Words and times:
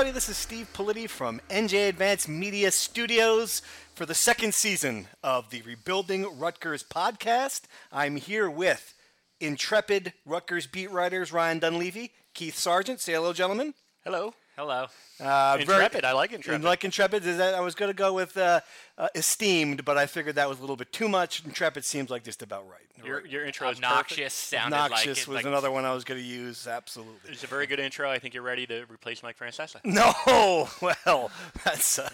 Everybody. 0.00 0.14
This 0.14 0.30
is 0.30 0.38
Steve 0.38 0.66
Politi 0.72 1.06
from 1.06 1.42
NJ 1.50 1.90
Advanced 1.90 2.26
Media 2.26 2.70
Studios 2.70 3.60
for 3.94 4.06
the 4.06 4.14
second 4.14 4.54
season 4.54 5.08
of 5.22 5.50
the 5.50 5.60
Rebuilding 5.60 6.38
Rutgers 6.38 6.82
podcast. 6.82 7.64
I'm 7.92 8.16
here 8.16 8.48
with 8.48 8.94
intrepid 9.40 10.14
Rutgers 10.24 10.66
beat 10.66 10.90
writers 10.90 11.34
Ryan 11.34 11.58
Dunleavy, 11.58 12.12
Keith 12.32 12.54
Sargeant. 12.54 12.98
Say 12.98 13.12
hello, 13.12 13.34
gentlemen. 13.34 13.74
Hello. 14.02 14.32
Hello. 14.56 14.86
Uh, 15.20 15.58
very- 15.58 15.60
Intrepid. 15.60 16.06
I 16.06 16.12
like 16.12 16.32
Intrepid. 16.32 16.62
You 16.62 16.66
like 16.66 16.82
intrepid? 16.82 17.26
Is 17.26 17.36
that 17.36 17.54
I 17.54 17.60
was 17.60 17.74
going 17.74 17.90
to 17.90 17.94
go 17.96 18.14
with 18.14 18.34
uh, 18.38 18.60
uh, 19.00 19.08
esteemed, 19.14 19.84
but 19.86 19.96
I 19.96 20.04
figured 20.04 20.34
that 20.34 20.46
was 20.46 20.58
a 20.58 20.60
little 20.60 20.76
bit 20.76 20.92
too 20.92 21.08
much. 21.08 21.42
Intrepid 21.44 21.86
seems 21.86 22.10
like 22.10 22.22
just 22.22 22.42
about 22.42 22.68
right. 22.68 22.82
Your, 23.02 23.26
your 23.26 23.46
intro 23.46 23.70
is 23.70 23.78
Obnoxious 23.78 24.34
sounded 24.34 24.76
Obnoxious 24.76 25.06
like 25.06 25.16
it, 25.16 25.28
was 25.28 25.34
like, 25.36 25.46
another 25.46 25.70
one 25.70 25.86
I 25.86 25.94
was 25.94 26.04
going 26.04 26.20
to 26.20 26.26
use. 26.26 26.66
Absolutely. 26.66 27.30
It's 27.30 27.42
a 27.42 27.46
very 27.46 27.66
good 27.66 27.80
intro. 27.80 28.10
I 28.10 28.18
think 28.18 28.34
you're 28.34 28.42
ready 28.42 28.66
to 28.66 28.84
replace 28.92 29.22
Mike 29.22 29.38
Francesa. 29.38 29.80
No, 29.90 30.68
well, 30.80 31.30
that's 31.64 31.98
uh, 31.98 32.08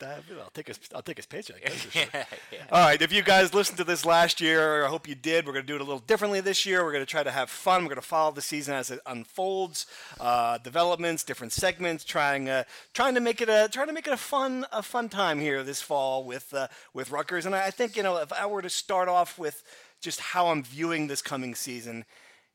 that, 0.00 0.22
I'll 0.38 0.50
take 0.52 0.68
his 0.68 0.78
I'll 0.94 1.02
take 1.02 1.16
his 1.16 1.26
paycheck. 1.26 1.62
That's 1.64 1.82
for 1.82 1.90
sure. 1.90 2.08
All 2.72 2.84
right, 2.84 3.00
if 3.00 3.12
you 3.12 3.22
guys 3.22 3.54
listened 3.54 3.78
to 3.78 3.84
this 3.84 4.04
last 4.04 4.40
year, 4.40 4.84
I 4.84 4.88
hope 4.88 5.08
you 5.08 5.14
did. 5.14 5.46
We're 5.46 5.52
going 5.52 5.64
to 5.64 5.66
do 5.66 5.76
it 5.76 5.80
a 5.80 5.84
little 5.84 6.00
differently 6.00 6.40
this 6.40 6.66
year. 6.66 6.84
We're 6.84 6.92
going 6.92 7.04
to 7.04 7.10
try 7.10 7.22
to 7.22 7.30
have 7.30 7.48
fun. 7.48 7.82
We're 7.82 7.90
going 7.90 8.00
to 8.00 8.06
follow 8.06 8.32
the 8.32 8.42
season 8.42 8.74
as 8.74 8.90
it 8.90 9.00
unfolds, 9.06 9.86
uh, 10.20 10.58
developments, 10.58 11.24
different 11.24 11.52
segments, 11.52 12.04
trying 12.04 12.48
uh, 12.48 12.64
trying 12.92 13.14
to 13.14 13.20
make 13.20 13.40
it 13.40 13.48
a 13.48 13.68
trying 13.72 13.86
to 13.86 13.92
make 13.92 14.06
it 14.06 14.12
a 14.12 14.18
fun 14.18 14.66
a 14.72 14.82
fun 14.82 15.08
time 15.08 15.40
here 15.40 15.62
this 15.62 15.80
fall 15.80 16.24
with 16.32 16.54
uh, 16.54 16.68
with 16.94 17.10
Rutgers. 17.10 17.46
And 17.46 17.54
I 17.54 17.70
think 17.70 17.96
you 17.96 18.02
know 18.02 18.16
if 18.16 18.32
I 18.32 18.46
were 18.46 18.62
to 18.62 18.70
start 18.70 19.08
off 19.08 19.38
with 19.38 19.62
just 20.00 20.20
how 20.20 20.48
I'm 20.48 20.62
viewing 20.62 21.06
this 21.06 21.22
coming 21.22 21.54
season. 21.54 22.04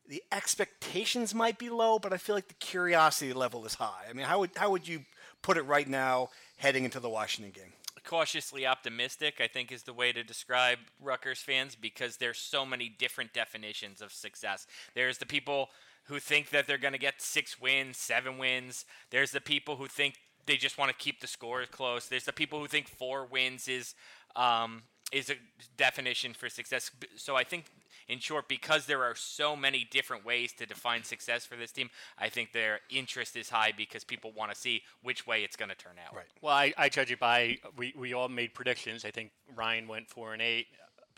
The 0.08 0.22
expectations 0.32 1.34
might 1.34 1.58
be 1.58 1.68
low, 1.68 1.98
but 1.98 2.14
I 2.14 2.16
feel 2.16 2.34
like 2.34 2.48
the 2.48 2.54
curiosity 2.54 3.34
level 3.34 3.66
is 3.66 3.74
high. 3.74 4.06
I 4.08 4.14
mean, 4.14 4.24
how 4.24 4.40
would 4.40 4.50
how 4.56 4.70
would 4.70 4.88
you 4.88 5.04
put 5.42 5.58
it 5.58 5.62
right 5.62 5.86
now 5.86 6.30
heading 6.56 6.84
into 6.84 7.00
the 7.00 7.10
Washington 7.10 7.52
game? 7.52 7.72
cautiously 8.04 8.66
optimistic, 8.66 9.34
I 9.38 9.46
think, 9.46 9.70
is 9.70 9.82
the 9.82 9.92
way 9.92 10.12
to 10.12 10.24
describe 10.24 10.78
Rutgers 10.98 11.40
fans 11.40 11.76
because 11.76 12.16
there's 12.16 12.38
so 12.38 12.64
many 12.64 12.88
different 12.88 13.34
definitions 13.34 14.00
of 14.00 14.12
success. 14.12 14.66
There's 14.94 15.18
the 15.18 15.26
people 15.26 15.68
who 16.04 16.18
think 16.18 16.48
that 16.50 16.66
they're 16.66 16.78
going 16.78 16.94
to 16.94 16.98
get 16.98 17.20
six 17.20 17.60
wins, 17.60 17.98
seven 17.98 18.38
wins. 18.38 18.86
There's 19.10 19.30
the 19.30 19.42
people 19.42 19.76
who 19.76 19.86
think 19.86 20.14
they 20.48 20.56
just 20.56 20.78
want 20.78 20.90
to 20.90 20.96
keep 20.96 21.20
the 21.20 21.28
score 21.28 21.64
close. 21.66 22.08
There's 22.08 22.24
the 22.24 22.32
people 22.32 22.58
who 22.58 22.66
think 22.66 22.88
four 22.88 23.24
wins 23.24 23.68
is 23.68 23.94
um, 24.34 24.82
is 25.12 25.30
a 25.30 25.34
definition 25.76 26.34
for 26.34 26.48
success. 26.48 26.90
So 27.16 27.36
I 27.36 27.44
think, 27.44 27.66
in 28.08 28.18
short, 28.18 28.48
because 28.48 28.86
there 28.86 29.02
are 29.04 29.14
so 29.14 29.54
many 29.56 29.86
different 29.90 30.24
ways 30.24 30.52
to 30.54 30.66
define 30.66 31.04
success 31.04 31.46
for 31.46 31.56
this 31.56 31.72
team, 31.72 31.90
I 32.18 32.28
think 32.28 32.52
their 32.52 32.80
interest 32.90 33.36
is 33.36 33.48
high 33.50 33.72
because 33.76 34.04
people 34.04 34.32
want 34.36 34.50
to 34.50 34.56
see 34.56 34.82
which 35.02 35.26
way 35.26 35.44
it's 35.44 35.56
going 35.56 35.70
to 35.70 35.74
turn 35.76 35.96
out. 36.04 36.14
Right. 36.14 36.26
Well, 36.42 36.54
I, 36.54 36.72
I 36.76 36.88
judge 36.88 37.10
it 37.10 37.20
by 37.20 37.58
we, 37.76 37.94
we 37.96 38.12
all 38.14 38.28
made 38.28 38.54
predictions. 38.54 39.04
I 39.04 39.10
think 39.10 39.30
Ryan 39.54 39.86
went 39.88 40.08
four 40.08 40.32
and 40.32 40.42
eight. 40.42 40.66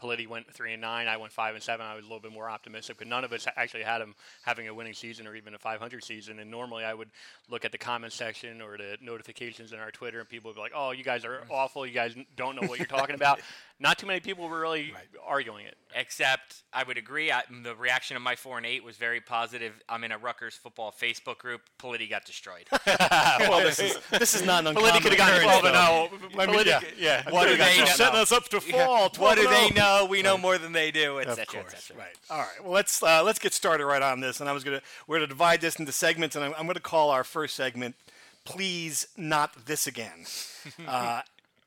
Politi 0.00 0.26
went 0.26 0.52
three 0.52 0.72
and 0.72 0.80
nine. 0.80 1.08
I 1.08 1.16
went 1.16 1.32
five 1.32 1.54
and 1.54 1.62
seven. 1.62 1.84
I 1.86 1.94
was 1.94 2.04
a 2.04 2.08
little 2.08 2.20
bit 2.20 2.32
more 2.32 2.48
optimistic, 2.48 2.96
but 2.98 3.06
none 3.06 3.24
of 3.24 3.32
us 3.32 3.46
actually 3.56 3.82
had 3.82 4.00
him 4.00 4.14
having 4.42 4.68
a 4.68 4.74
winning 4.74 4.94
season 4.94 5.26
or 5.26 5.34
even 5.34 5.54
a 5.54 5.58
500 5.58 6.02
season. 6.02 6.38
And 6.38 6.50
normally, 6.50 6.84
I 6.84 6.94
would 6.94 7.10
look 7.48 7.64
at 7.64 7.72
the 7.72 7.78
comment 7.78 8.12
section 8.12 8.60
or 8.60 8.76
the 8.76 8.96
notifications 9.00 9.72
in 9.72 9.78
our 9.78 9.90
Twitter, 9.90 10.20
and 10.20 10.28
people 10.28 10.48
would 10.50 10.56
be 10.56 10.60
like, 10.60 10.72
"Oh, 10.74 10.92
you 10.92 11.04
guys 11.04 11.24
are 11.24 11.42
awful. 11.50 11.86
You 11.86 11.94
guys 11.94 12.14
don't 12.36 12.60
know 12.60 12.66
what 12.66 12.78
you're 12.78 12.86
talking 12.86 13.14
about." 13.14 13.40
Not 13.82 13.98
too 13.98 14.06
many 14.06 14.20
people 14.20 14.46
were 14.46 14.60
really 14.60 14.92
arguing 15.26 15.64
it. 15.64 15.74
Except 15.94 16.62
I 16.72 16.84
would 16.84 16.98
agree. 16.98 17.32
I, 17.32 17.42
the 17.64 17.74
reaction 17.74 18.14
of 18.14 18.22
my 18.22 18.36
four 18.36 18.58
and 18.58 18.66
eight 18.66 18.84
was 18.84 18.96
very 18.98 19.20
positive. 19.20 19.72
I'm 19.88 20.04
in 20.04 20.12
a 20.12 20.18
Rutgers 20.18 20.54
football 20.54 20.92
Facebook 20.92 21.38
group. 21.38 21.62
Politi 21.80 22.08
got 22.08 22.26
destroyed. 22.26 22.66
well, 22.86 23.60
this 23.60 23.78
is 23.80 23.98
this 24.10 24.34
is 24.34 24.44
not 24.44 24.60
an 24.60 24.68
uncommon 24.68 24.90
Politi 24.90 25.02
could 25.02 25.12
have 25.12 25.18
gotten 25.18 25.36
occurrence, 25.42 25.60
12 25.60 25.64
and 25.64 25.74
though. 25.74 26.28
0. 26.36 26.42
I 26.42 26.46
mean, 26.56 26.66
yeah. 26.66 26.80
yeah. 26.98 27.30
What 27.30 27.48
do 27.48 27.56
they 27.56 27.76
You're 27.76 27.86
know? 27.86 27.92
setting 27.92 28.20
us 28.20 28.30
up 28.32 28.48
to 28.50 28.60
fall. 28.60 29.10
what 29.16 29.36
do 29.36 29.48
they 29.48 29.70
know? 29.70 30.06
We 30.08 30.22
know 30.22 30.36
more 30.36 30.58
than 30.58 30.72
they 30.72 30.90
do, 30.90 31.18
Of 31.18 31.28
etc. 31.28 31.62
course, 31.62 31.74
etc. 31.74 32.02
right. 32.02 32.16
All 32.28 32.38
right. 32.38 32.62
Well, 32.62 32.72
let's 32.72 33.02
uh, 33.02 33.22
let's 33.24 33.38
get 33.38 33.54
started 33.54 33.86
right 33.86 34.02
on 34.02 34.20
this. 34.20 34.40
And 34.40 34.48
I 34.48 34.52
was 34.52 34.62
gonna 34.62 34.82
we're 35.06 35.16
gonna 35.16 35.26
divide 35.26 35.62
this 35.62 35.76
into 35.76 35.90
segments, 35.90 36.36
and 36.36 36.44
I'm, 36.44 36.54
I'm 36.58 36.66
gonna 36.66 36.80
call 36.80 37.10
our 37.10 37.24
first 37.24 37.56
segment, 37.56 37.96
"Please 38.44 39.08
Not 39.16 39.66
This 39.66 39.86
Again." 39.86 40.26
uh, 40.86 41.22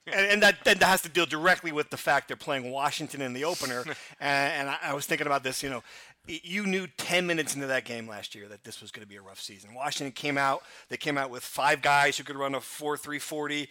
and, 0.07 0.25
and 0.31 0.43
that 0.43 0.63
then 0.63 0.77
has 0.77 1.01
to 1.03 1.09
deal 1.09 1.25
directly 1.25 1.71
with 1.71 1.89
the 1.89 1.97
fact 1.97 2.27
they're 2.27 2.37
playing 2.37 2.71
Washington 2.71 3.21
in 3.21 3.33
the 3.33 3.45
opener. 3.45 3.83
and 4.19 4.53
and 4.53 4.69
I, 4.69 4.77
I 4.83 4.93
was 4.93 5.05
thinking 5.05 5.27
about 5.27 5.43
this. 5.43 5.63
You 5.63 5.69
know, 5.69 5.83
you 6.27 6.65
knew 6.65 6.87
10 6.97 7.27
minutes 7.27 7.55
into 7.55 7.67
that 7.67 7.85
game 7.85 8.07
last 8.07 8.33
year 8.33 8.47
that 8.47 8.63
this 8.63 8.81
was 8.81 8.91
going 8.91 9.03
to 9.03 9.07
be 9.07 9.17
a 9.17 9.21
rough 9.21 9.41
season. 9.41 9.73
Washington 9.73 10.13
came 10.13 10.37
out. 10.37 10.63
They 10.89 10.97
came 10.97 11.17
out 11.17 11.29
with 11.29 11.43
five 11.43 11.81
guys 11.81 12.17
who 12.17 12.23
could 12.23 12.37
run 12.37 12.55
a 12.55 12.59
4-3-40. 12.59 13.67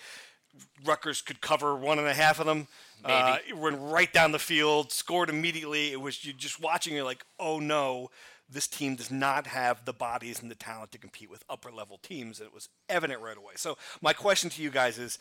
Rutgers 0.85 1.23
could 1.23 1.41
cover 1.41 1.75
one 1.75 1.99
and 1.99 2.07
a 2.07 2.13
half 2.13 2.39
of 2.39 2.47
them. 2.47 2.67
Uh, 3.05 3.39
went 3.57 3.79
right 3.81 4.13
down 4.13 4.33
the 4.33 4.39
field, 4.39 4.93
scored 4.93 5.31
immediately. 5.31 5.93
It 5.93 6.01
was 6.01 6.25
you 6.25 6.33
just 6.33 6.61
watching. 6.61 6.95
You're 6.95 7.05
like, 7.05 7.25
oh 7.41 7.59
no, 7.59 8.11
this 8.49 8.69
team 8.69 8.97
does 8.97 9.11
not 9.11 9.47
have 9.47 9.87
the 9.87 9.95
bodies 9.95 10.43
and 10.43 10.51
the 10.51 10.55
talent 10.55 10.93
to 10.93 10.99
compete 10.99 11.31
with 11.31 11.43
upper 11.49 11.73
level 11.73 11.99
teams. 11.99 12.39
And 12.39 12.47
it 12.47 12.55
was 12.55 12.69
evident 12.89 13.23
right 13.23 13.37
away. 13.37 13.55
So 13.57 13.79
my 14.01 14.13
question 14.13 14.51
to 14.51 14.63
you 14.63 14.71
guys 14.71 14.99
is. 14.99 15.19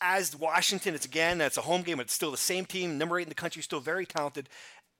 As 0.00 0.36
Washington, 0.36 0.94
it's 0.94 1.06
again, 1.06 1.38
that's 1.38 1.56
a 1.56 1.62
home 1.62 1.82
game. 1.82 1.96
but 1.96 2.06
It's 2.06 2.12
still 2.12 2.30
the 2.30 2.36
same 2.36 2.66
team, 2.66 2.98
number 2.98 3.18
eight 3.18 3.24
in 3.24 3.28
the 3.28 3.34
country, 3.34 3.62
still 3.62 3.80
very 3.80 4.06
talented. 4.06 4.48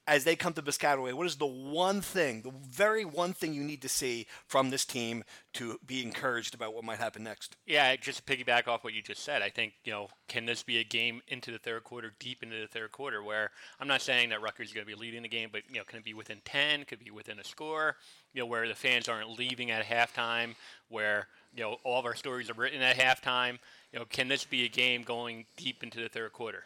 As 0.08 0.22
they 0.22 0.36
come 0.36 0.52
to 0.52 0.62
Piscataway, 0.62 1.12
what 1.14 1.26
is 1.26 1.34
the 1.34 1.46
one 1.46 2.00
thing, 2.00 2.42
the 2.42 2.52
very 2.52 3.04
one 3.04 3.32
thing 3.32 3.52
you 3.52 3.64
need 3.64 3.82
to 3.82 3.88
see 3.88 4.28
from 4.46 4.70
this 4.70 4.84
team 4.84 5.24
to 5.54 5.80
be 5.84 6.00
encouraged 6.00 6.54
about 6.54 6.74
what 6.74 6.84
might 6.84 6.98
happen 6.98 7.24
next? 7.24 7.56
Yeah, 7.66 7.96
just 7.96 8.24
to 8.24 8.36
piggyback 8.36 8.68
off 8.68 8.84
what 8.84 8.92
you 8.92 9.02
just 9.02 9.24
said, 9.24 9.42
I 9.42 9.50
think, 9.50 9.72
you 9.82 9.90
know, 9.90 10.06
can 10.28 10.46
this 10.46 10.62
be 10.62 10.78
a 10.78 10.84
game 10.84 11.22
into 11.26 11.50
the 11.50 11.58
third 11.58 11.82
quarter, 11.82 12.12
deep 12.20 12.44
into 12.44 12.56
the 12.56 12.68
third 12.68 12.92
quarter, 12.92 13.20
where 13.20 13.50
I'm 13.80 13.88
not 13.88 14.00
saying 14.00 14.28
that 14.28 14.40
Rutgers 14.40 14.68
is 14.68 14.74
going 14.74 14.86
to 14.86 14.92
be 14.92 14.96
leading 14.96 15.22
the 15.22 15.28
game, 15.28 15.48
but, 15.50 15.62
you 15.68 15.78
know, 15.78 15.84
can 15.84 15.98
it 15.98 16.04
be 16.04 16.14
within 16.14 16.40
10, 16.44 16.84
could 16.84 17.00
be 17.00 17.10
within 17.10 17.40
a 17.40 17.44
score, 17.44 17.96
you 18.32 18.40
know, 18.40 18.46
where 18.46 18.68
the 18.68 18.76
fans 18.76 19.08
aren't 19.08 19.36
leaving 19.36 19.72
at 19.72 19.84
halftime, 19.84 20.54
where, 20.88 21.26
you 21.52 21.64
know, 21.64 21.78
all 21.82 21.98
of 21.98 22.06
our 22.06 22.14
stories 22.14 22.48
are 22.48 22.54
written 22.54 22.80
at 22.80 22.96
halftime. 22.96 23.58
You 23.96 24.00
know, 24.00 24.06
can 24.10 24.28
this 24.28 24.44
be 24.44 24.62
a 24.62 24.68
game 24.68 25.04
going 25.04 25.46
deep 25.56 25.82
into 25.82 25.98
the 25.98 26.10
third 26.10 26.34
quarter? 26.34 26.64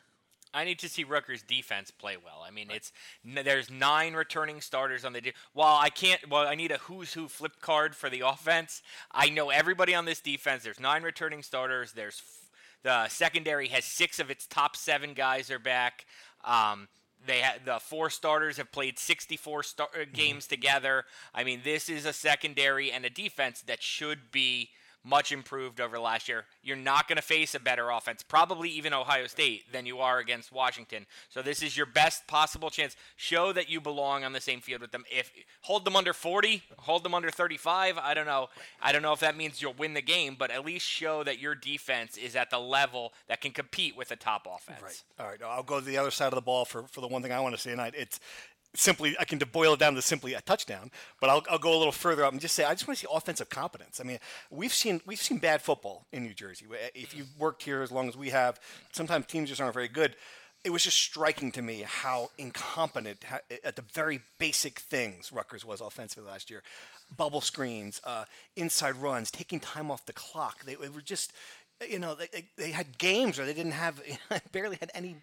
I 0.52 0.64
need 0.64 0.80
to 0.80 0.88
see 0.88 1.04
Rutgers 1.04 1.42
defense 1.42 1.92
play 1.92 2.16
well. 2.16 2.44
I 2.44 2.50
mean, 2.50 2.66
it's 2.72 2.92
n- 3.24 3.44
there's 3.44 3.70
nine 3.70 4.14
returning 4.14 4.60
starters 4.60 5.04
on 5.04 5.12
the. 5.12 5.20
De- 5.20 5.32
While 5.52 5.78
I 5.80 5.90
can't, 5.90 6.28
well, 6.28 6.48
I 6.48 6.56
need 6.56 6.72
a 6.72 6.78
who's 6.78 7.12
who 7.12 7.28
flip 7.28 7.60
card 7.60 7.94
for 7.94 8.10
the 8.10 8.22
offense. 8.26 8.82
I 9.12 9.28
know 9.28 9.50
everybody 9.50 9.94
on 9.94 10.06
this 10.06 10.18
defense. 10.20 10.64
There's 10.64 10.80
nine 10.80 11.04
returning 11.04 11.44
starters. 11.44 11.92
There's 11.92 12.20
f- 12.20 12.50
the 12.82 13.08
secondary 13.08 13.68
has 13.68 13.84
six 13.84 14.18
of 14.18 14.28
its 14.28 14.48
top 14.48 14.74
seven 14.74 15.14
guys 15.14 15.52
are 15.52 15.60
back. 15.60 16.06
Um, 16.44 16.88
they 17.24 17.42
ha- 17.42 17.58
the 17.64 17.78
four 17.78 18.10
starters 18.10 18.56
have 18.56 18.72
played 18.72 18.98
64 18.98 19.62
star- 19.62 19.88
uh, 19.94 20.04
games 20.12 20.48
together. 20.48 21.04
I 21.32 21.44
mean, 21.44 21.60
this 21.62 21.88
is 21.88 22.06
a 22.06 22.12
secondary 22.12 22.90
and 22.90 23.04
a 23.04 23.10
defense 23.10 23.62
that 23.68 23.84
should 23.84 24.32
be 24.32 24.70
much 25.04 25.32
improved 25.32 25.80
over 25.80 25.98
last 25.98 26.28
year. 26.28 26.44
You're 26.62 26.76
not 26.76 27.08
going 27.08 27.16
to 27.16 27.22
face 27.22 27.54
a 27.54 27.60
better 27.60 27.90
offense, 27.90 28.22
probably 28.22 28.68
even 28.70 28.92
Ohio 28.92 29.26
State, 29.26 29.72
than 29.72 29.86
you 29.86 29.98
are 29.98 30.18
against 30.18 30.52
Washington. 30.52 31.06
So 31.28 31.42
this 31.42 31.62
is 31.62 31.76
your 31.76 31.86
best 31.86 32.26
possible 32.26 32.70
chance. 32.70 32.96
Show 33.16 33.52
that 33.52 33.70
you 33.70 33.80
belong 33.80 34.24
on 34.24 34.32
the 34.32 34.40
same 34.40 34.60
field 34.60 34.80
with 34.80 34.92
them. 34.92 35.04
If 35.10 35.30
hold 35.62 35.84
them 35.84 35.96
under 35.96 36.12
40, 36.12 36.62
hold 36.78 37.04
them 37.04 37.14
under 37.14 37.30
35. 37.30 37.98
I 37.98 38.14
don't 38.14 38.26
know. 38.26 38.48
I 38.80 38.92
don't 38.92 39.02
know 39.02 39.12
if 39.12 39.20
that 39.20 39.36
means 39.36 39.62
you'll 39.62 39.72
win 39.74 39.94
the 39.94 40.02
game, 40.02 40.36
but 40.38 40.50
at 40.50 40.64
least 40.64 40.86
show 40.86 41.24
that 41.24 41.38
your 41.38 41.54
defense 41.54 42.16
is 42.16 42.36
at 42.36 42.50
the 42.50 42.58
level 42.58 43.12
that 43.28 43.40
can 43.40 43.52
compete 43.52 43.96
with 43.96 44.10
a 44.10 44.16
top 44.16 44.46
offense. 44.50 44.82
Right. 44.82 45.02
All 45.18 45.26
right. 45.26 45.40
I'll 45.42 45.62
go 45.62 45.80
to 45.80 45.86
the 45.86 45.98
other 45.98 46.10
side 46.10 46.28
of 46.28 46.34
the 46.34 46.42
ball 46.42 46.64
for, 46.64 46.82
for 46.84 47.00
the 47.00 47.08
one 47.08 47.22
thing 47.22 47.32
I 47.32 47.40
want 47.40 47.54
to 47.54 47.60
see 47.60 47.70
tonight. 47.70 47.94
It's 47.96 48.20
simply 48.74 49.16
I 49.18 49.24
can 49.24 49.38
boil 49.52 49.74
it 49.74 49.80
down 49.80 49.94
to 49.94 50.02
simply 50.02 50.34
a 50.34 50.40
touchdown, 50.40 50.90
but 51.20 51.30
I'll, 51.30 51.42
I'll 51.50 51.58
go 51.58 51.74
a 51.74 51.78
little 51.78 51.92
further 51.92 52.24
up 52.24 52.32
and 52.32 52.40
just 52.40 52.54
say 52.54 52.64
I 52.64 52.72
just 52.72 52.86
want 52.86 52.98
to 52.98 53.06
see 53.06 53.12
offensive 53.12 53.48
competence. 53.48 54.00
I 54.00 54.04
mean, 54.04 54.18
we've 54.50 54.72
seen 54.72 55.00
we've 55.06 55.20
seen 55.20 55.38
bad 55.38 55.62
football 55.62 56.06
in 56.12 56.22
New 56.22 56.34
Jersey. 56.34 56.66
If 56.94 57.16
you've 57.16 57.38
worked 57.38 57.62
here 57.62 57.82
as 57.82 57.90
long 57.90 58.08
as 58.08 58.16
we 58.16 58.30
have, 58.30 58.60
sometimes 58.92 59.26
teams 59.26 59.48
just 59.48 59.60
aren't 59.60 59.74
very 59.74 59.88
good. 59.88 60.16
It 60.62 60.70
was 60.70 60.84
just 60.84 60.98
striking 60.98 61.52
to 61.52 61.62
me 61.62 61.84
how 61.86 62.30
incompetent 62.36 63.24
at 63.64 63.76
the 63.76 63.84
very 63.94 64.20
basic 64.38 64.78
things 64.78 65.32
Rutgers 65.32 65.64
was 65.64 65.80
offensively 65.80 66.28
last 66.30 66.50
year. 66.50 66.62
Bubble 67.16 67.40
screens, 67.40 68.00
uh, 68.04 68.24
inside 68.56 68.96
runs, 68.96 69.30
taking 69.30 69.58
time 69.58 69.90
off 69.90 70.04
the 70.04 70.12
clock. 70.12 70.64
They, 70.64 70.74
they 70.74 70.90
were 70.90 71.00
just 71.00 71.32
you 71.88 71.98
know, 71.98 72.14
they, 72.14 72.44
they 72.56 72.70
had 72.70 72.98
games 72.98 73.38
where 73.38 73.46
they 73.46 73.54
didn't 73.54 73.72
have, 73.72 74.02
barely 74.52 74.76
had 74.80 74.90
any 74.94 75.16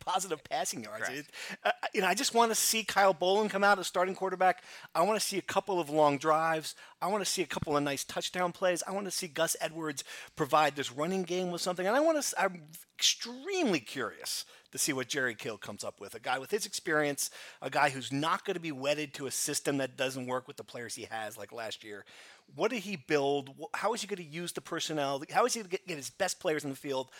positive 0.00 0.42
passing 0.44 0.84
yards. 0.84 1.08
It, 1.08 1.26
uh, 1.64 1.70
you 1.94 2.00
know, 2.00 2.06
I 2.06 2.14
just 2.14 2.34
want 2.34 2.50
to 2.50 2.54
see 2.54 2.84
Kyle 2.84 3.14
Bolin 3.14 3.48
come 3.48 3.64
out 3.64 3.78
as 3.78 3.86
starting 3.86 4.14
quarterback. 4.14 4.62
I 4.94 5.02
want 5.02 5.18
to 5.18 5.26
see 5.26 5.38
a 5.38 5.42
couple 5.42 5.80
of 5.80 5.90
long 5.90 6.18
drives. 6.18 6.74
I 7.00 7.06
want 7.06 7.24
to 7.24 7.30
see 7.30 7.42
a 7.42 7.46
couple 7.46 7.76
of 7.76 7.82
nice 7.82 8.04
touchdown 8.04 8.52
plays. 8.52 8.82
I 8.86 8.92
want 8.92 9.06
to 9.06 9.10
see 9.10 9.28
Gus 9.28 9.56
Edwards 9.60 10.04
provide 10.36 10.76
this 10.76 10.92
running 10.92 11.22
game 11.22 11.50
with 11.50 11.60
something. 11.60 11.86
And 11.86 11.96
I 11.96 12.00
want 12.00 12.22
to, 12.22 12.40
I'm 12.40 12.62
extremely 12.98 13.80
curious 13.80 14.44
to 14.72 14.78
see 14.78 14.92
what 14.92 15.08
Jerry 15.08 15.34
Kill 15.34 15.58
comes 15.58 15.84
up 15.84 16.00
with. 16.00 16.14
A 16.14 16.20
guy 16.20 16.38
with 16.38 16.50
his 16.50 16.66
experience, 16.66 17.30
a 17.60 17.70
guy 17.70 17.90
who's 17.90 18.10
not 18.10 18.44
going 18.44 18.54
to 18.54 18.60
be 18.60 18.72
wedded 18.72 19.14
to 19.14 19.26
a 19.26 19.30
system 19.30 19.76
that 19.78 19.96
doesn't 19.96 20.26
work 20.26 20.48
with 20.48 20.56
the 20.56 20.64
players 20.64 20.94
he 20.94 21.06
has, 21.10 21.38
like 21.38 21.52
last 21.52 21.84
year. 21.84 22.04
What 22.54 22.70
did 22.70 22.80
he 22.80 22.96
build? 22.96 23.50
How 23.74 23.94
is 23.94 24.00
he 24.00 24.06
going 24.06 24.16
to 24.18 24.24
use 24.24 24.52
the 24.52 24.60
personnel? 24.60 25.22
How 25.30 25.44
is 25.44 25.54
he 25.54 25.60
going 25.60 25.70
to 25.70 25.78
get 25.86 25.96
his 25.96 26.10
best 26.10 26.40
players 26.40 26.64
in 26.64 26.70
the 26.70 26.76
field? 26.76 27.10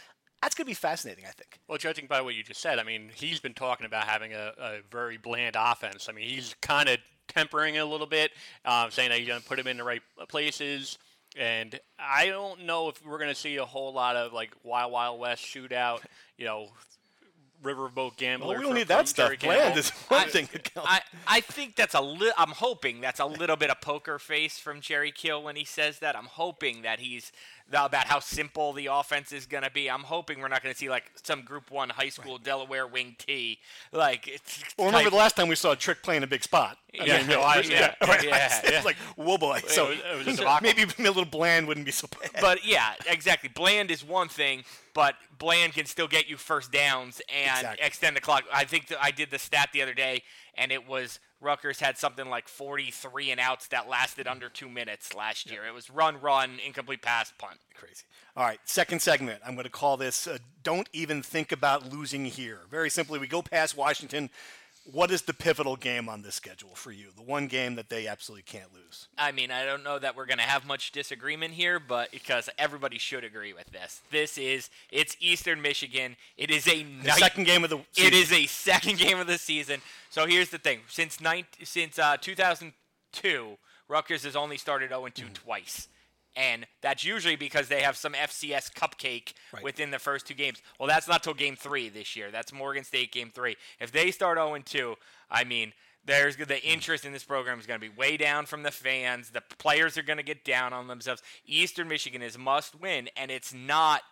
That's 0.43 0.57
going 0.57 0.65
to 0.65 0.71
be 0.71 0.75
fascinating, 0.75 1.25
I 1.25 1.31
think. 1.31 1.61
Well, 1.69 1.79
judging 1.79 2.07
by 2.07 2.21
what 2.21 2.35
you 2.35 2.43
just 2.43 2.61
said, 2.61 2.81
I 2.81 2.83
mean, 2.83 3.11
he's 3.15 3.39
been 3.39 3.55
talking 3.55 3.87
about 3.87 4.05
having 4.05 4.33
a, 4.33 4.53
a 4.59 4.79
very 4.91 5.17
bland 5.17 5.57
offense. 5.57 6.09
I 6.09 6.13
mean, 6.13 6.29
he's 6.29 6.57
kind 6.61 6.89
of 6.89 6.99
tempering 7.29 7.77
it 7.77 7.79
a 7.79 7.85
little 7.85 8.09
bit, 8.09 8.33
um, 8.65 8.91
saying 8.91 9.11
that 9.11 9.19
he's 9.19 9.29
going 9.29 9.41
to 9.41 9.47
put 9.47 9.59
him 9.59 9.69
in 9.69 9.77
the 9.77 9.85
right 9.85 10.03
places. 10.29 10.99
And 11.37 11.79
I 11.99 12.27
don't 12.27 12.65
know 12.67 12.89
if 12.89 13.05
we're 13.07 13.19
going 13.19 13.31
to 13.31 13.39
see 13.39 13.57
a 13.57 13.65
whole 13.65 13.93
lot 13.93 14.17
of 14.17 14.33
like 14.33 14.53
Wild 14.65 14.93
Wild 14.93 15.21
West 15.21 15.45
shootout, 15.45 16.01
you 16.37 16.45
know, 16.45 16.69
riverboat 17.63 18.17
gambler. 18.17 18.49
Well, 18.49 18.59
we 18.59 18.63
don't 18.65 18.75
need 18.75 18.89
that 18.89 19.09
stuff. 19.09 19.33
Bland 19.41 19.79
is 19.79 19.91
one 20.09 20.21
I, 20.23 20.29
thing. 20.29 20.49
I, 20.77 21.01
I 21.27 21.41
think 21.41 21.77
that's 21.77 21.95
a 21.95 22.01
little. 22.01 22.35
I'm 22.37 22.51
hoping 22.51 23.01
that's 23.01 23.21
a 23.21 23.27
little 23.27 23.57
bit 23.57 23.71
of 23.71 23.81
poker 23.81 24.19
face 24.19 24.59
from 24.59 24.81
Jerry 24.81 25.13
Kill 25.13 25.43
when 25.43 25.57
he 25.57 25.65
says 25.65 26.01
that. 26.01 26.17
I'm 26.17 26.27
hoping 26.27 26.83
that 26.83 27.01
he's 27.01 27.33
about 27.73 28.07
how 28.07 28.19
simple 28.19 28.73
the 28.73 28.87
offense 28.87 29.33
is 29.33 29.47
going 29.47 29.63
to 29.63 29.71
be. 29.71 29.91
I'm 29.91 30.03
hoping 30.03 30.41
we're 30.41 30.49
not 30.49 30.63
going 30.63 30.75
to 30.75 30.79
see 30.79 30.91
like 30.91 31.05
some 31.23 31.43
Group 31.43 31.71
One 31.71 31.89
high 31.89 32.09
school 32.09 32.35
right. 32.35 32.45
Delaware 32.45 32.87
wing 32.87 33.17
T. 33.19 33.59
Like, 33.93 34.29
it's 34.29 34.63
well, 34.77 34.89
remember 34.89 35.11
the 35.11 35.17
last 35.17 35.37
time 35.37 35.49
we 35.49 35.55
saw 35.55 35.73
a 35.73 35.77
trick 35.77 36.03
playing 36.03 36.23
a 36.23 36.27
big 36.27 36.43
spot? 36.43 36.79
I 36.99 37.05
yeah, 37.05 37.19
mean, 37.19 37.27
no, 37.29 37.41
I, 37.41 37.61
yeah, 37.61 37.95
yeah, 38.03 38.23
yeah, 38.23 38.61
It's 38.65 38.85
like 38.85 38.97
whoa 39.17 39.39
boy. 39.39 39.61
So 39.67 39.91
it 39.91 39.99
was, 40.19 40.39
it 40.39 40.45
was 40.45 40.63
maybe 40.63 40.83
a 40.83 41.03
little 41.03 41.25
bland 41.25 41.67
wouldn't 41.67 41.87
be 41.87 41.93
so 41.93 42.09
bad. 42.21 42.31
But 42.41 42.67
yeah, 42.67 42.95
exactly. 43.07 43.49
Bland 43.49 43.91
is 43.91 44.05
one 44.05 44.29
thing, 44.29 44.65
but 44.95 45.15
bland 45.39 45.73
can 45.73 45.87
still 45.87 46.09
get 46.09 46.29
you 46.29 46.37
first 46.37 46.71
downs 46.71 47.21
and 47.29 47.59
exactly. 47.59 47.87
extend 47.87 48.17
the 48.17 48.21
clock. 48.21 48.45
I 48.53 48.65
think 48.65 48.93
I 49.01 49.11
did 49.11 49.31
the 49.31 49.39
stat 49.39 49.71
the 49.73 49.83
other 49.83 49.95
day, 49.95 50.23
and 50.57 50.71
it 50.73 50.87
was 50.87 51.19
Rutgers 51.43 51.81
had 51.81 51.99
something 51.99 52.29
like 52.29 52.47
43 52.47 53.33
and 53.33 53.41
outs 53.41 53.67
that 53.69 53.89
lasted 53.89 54.29
under 54.29 54.49
two 54.49 54.69
minutes 54.69 55.13
last 55.13 55.51
year. 55.51 55.67
It 55.67 55.75
was 55.75 55.91
run, 55.91 56.21
run, 56.21 56.61
incomplete 56.65 57.03
pass, 57.03 57.33
punt. 57.37 57.59
Crazy. 57.75 58.05
All 58.37 58.45
right, 58.45 58.61
second 58.65 59.03
segment. 59.03 59.41
I'm 59.45 59.55
going 59.55 59.65
to 59.65 59.71
call 59.71 59.97
this 59.97 60.29
uh, 60.29 60.39
Don't 60.63 60.89
Even 60.93 61.21
Think 61.21 61.51
About 61.51 61.93
Losing 61.93 62.25
Here. 62.25 62.61
Very 62.71 62.89
simply, 62.91 63.19
we 63.19 63.27
go 63.27 63.43
past 63.43 63.77
Washington 63.77 64.31
what 64.85 65.11
is 65.11 65.23
the 65.23 65.35
pivotal 65.35 65.77
game 65.77 66.09
on 66.09 66.23
this 66.23 66.35
schedule 66.35 66.75
for 66.75 66.91
you? 66.91 67.09
The 67.15 67.23
one 67.23 67.47
game 67.47 67.77
that 67.77 67.89
they 67.89 68.07
absolutely 68.07 68.43
can't 68.43 68.73
lose. 68.75 69.09
I 69.17 69.31
mean, 69.31 69.51
I 69.51 69.65
don't 69.65 69.85
know 69.85 69.99
that 69.99 70.17
we're 70.17 70.27
going 70.27 70.39
to 70.39 70.45
have 70.45 70.67
much 70.67 70.93
disagreement 70.93 71.55
here, 71.55 71.79
but 71.79 72.11
because 72.11 72.49
everybody 72.59 72.99
should 72.99 73.25
agree 73.25 73.53
with 73.53 73.71
this. 73.71 74.01
This 74.11 74.37
is 74.37 74.71
it's 74.91 75.17
Eastern 75.21 75.63
Michigan. 75.63 76.17
It 76.37 76.51
is 76.51 76.67
a 76.67 76.83
night, 76.83 77.19
second 77.19 77.45
game 77.45 77.65
of 77.65 77.71
the 77.71 77.81
season. 77.93 78.13
It 78.13 78.15
is 78.15 78.33
a 78.33 78.47
second 78.47 78.99
game 78.99 79.19
of 79.19 79.27
the 79.27 79.39
season. 79.39 79.81
So 80.11 80.27
here's 80.27 80.51
the 80.51 80.59
thing. 80.59 80.81
Since 80.89 81.21
19, 81.21 81.65
since 81.65 81.99
uh, 81.99 82.17
2002, 82.21 83.59
Rutgers 83.89 84.25
has 84.25 84.35
only 84.35 84.57
started 84.57 84.91
0 84.91 85.09
2 85.09 85.25
mm. 85.25 85.33
twice 85.33 85.89
and 86.37 86.67
that's 86.81 87.05
usually 87.05 87.37
because 87.37 87.69
they 87.69 87.83
have 87.83 87.97
some 87.97 88.15
FCS 88.15 88.73
cupcake 88.73 89.35
right. 89.53 89.63
within 89.63 89.91
the 89.91 89.99
first 89.99 90.27
two 90.27 90.35
games. 90.35 90.63
Well, 90.79 90.89
that's 90.89 91.09
not 91.09 91.23
till 91.23 91.35
game 91.35 91.57
three 91.57 91.89
this 91.89 92.17
year. 92.17 92.31
That's 92.31 92.53
Morgan 92.53 92.85
State 92.85 93.13
game 93.13 93.31
three. 93.31 93.57
If 93.81 93.93
they 93.93 94.11
start 94.11 94.39
0 94.39 94.57
2, 94.65 94.95
I 95.31 95.45
mean, 95.45 95.73
there's 96.05 96.37
the 96.37 96.45
mm. 96.45 96.65
interest 96.65 97.05
in 97.05 97.13
this 97.13 97.25
program 97.25 97.59
is 97.59 97.67
going 97.67 97.81
to 97.81 97.87
be 97.87 97.95
way 97.95 98.17
down 98.17 98.47
from 98.47 98.63
the 98.63 98.71
fans. 98.71 99.31
The 99.31 99.43
players 99.59 99.97
are 99.97 100.03
going 100.03 100.17
to 100.17 100.23
get 100.23 100.45
down 100.45 100.73
on 100.73 100.89
themselves. 100.89 101.23
Eastern 101.47 101.89
Michigan 101.89 102.23
is 102.23 102.39
must 102.39 102.81
win, 102.81 103.09
and 103.17 103.31
it's 103.31 103.55
not 103.55 104.03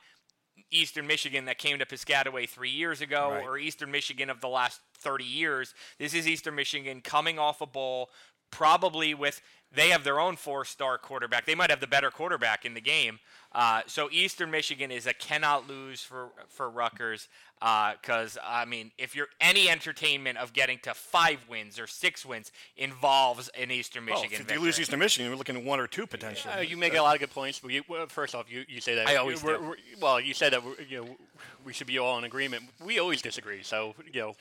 Eastern 0.71 1.07
Michigan 1.07 1.47
that 1.47 1.59
came 1.59 1.79
to 1.79 1.87
Piscataway 1.87 2.49
three 2.49 2.71
years 2.71 3.01
ago 3.01 3.31
right. 3.31 3.45
or 3.45 3.59
Eastern 3.59 3.91
Michigan 3.91 4.31
of 4.31 4.41
the 4.41 4.49
last 4.49 4.81
30 4.99 5.25
years. 5.25 5.75
This 5.99 6.15
is 6.15 6.29
Eastern 6.29 6.55
Michigan 6.55 7.01
coming 7.01 7.39
off 7.39 7.61
a 7.61 7.67
bowl, 7.67 8.11
probably 8.51 9.15
with 9.15 9.41
they 9.75 9.91
have 9.91 10.05
their 10.05 10.19
own 10.19 10.37
four-star 10.37 10.99
quarterback. 10.99 11.47
They 11.47 11.55
might 11.55 11.71
have 11.71 11.81
the 11.81 11.87
better 11.87 12.11
quarterback 12.11 12.65
in 12.65 12.75
the 12.75 12.81
game. 12.81 13.21
Uh, 13.53 13.83
so 13.87 14.09
Eastern 14.13 14.51
Michigan 14.51 14.93
is 14.93 15.07
a 15.07 15.13
cannot 15.13 15.69
lose 15.69 16.03
for 16.03 16.29
for 16.49 16.71
Rutgers 16.71 17.27
because 17.59 18.37
uh, 18.37 18.41
I 18.47 18.65
mean, 18.65 18.93
if 18.97 19.17
you're 19.17 19.29
any 19.41 19.69
entertainment 19.69 20.39
of 20.39 20.53
getting 20.53 20.79
to 20.85 20.95
five 20.95 21.45
wins 21.49 21.79
or 21.79 21.89
six 21.89 22.25
wins 22.25 22.53
involves 22.77 23.49
an 23.59 23.73
Eastern 23.73 24.05
Michigan. 24.05 24.39
Oh, 24.41 24.45
if 24.49 24.55
you 24.55 24.61
lose 24.61 24.79
Eastern 24.79 25.01
Michigan, 25.01 25.29
you're 25.29 25.37
looking 25.37 25.57
at 25.57 25.65
one 25.65 25.81
or 25.81 25.89
two 25.89 26.07
potentially. 26.07 26.55
Uh, 26.55 26.61
you 26.61 26.77
make 26.77 26.95
a 26.95 27.03
lot 27.03 27.15
of 27.17 27.21
good 27.21 27.33
points. 27.33 27.59
But 27.59 27.73
you, 27.73 27.83
well, 27.89 28.07
first 28.07 28.37
off, 28.37 28.51
you, 28.51 28.65
you 28.69 28.81
say 28.81 28.95
that 28.95 29.09
I 29.09 29.17
always 29.17 29.43
we're, 29.43 29.61
we're, 29.61 29.77
well, 30.01 30.21
you 30.21 30.33
said 30.33 30.53
that 30.53 30.63
you 30.89 31.05
know 31.05 31.17
we 31.65 31.73
should 31.73 31.89
be 31.89 31.99
all 31.99 32.19
in 32.19 32.25
agreement. 32.25 32.63
We 32.85 33.01
always 33.01 33.21
disagree. 33.21 33.65
So 33.65 33.97
you 34.13 34.21
know, 34.21 34.37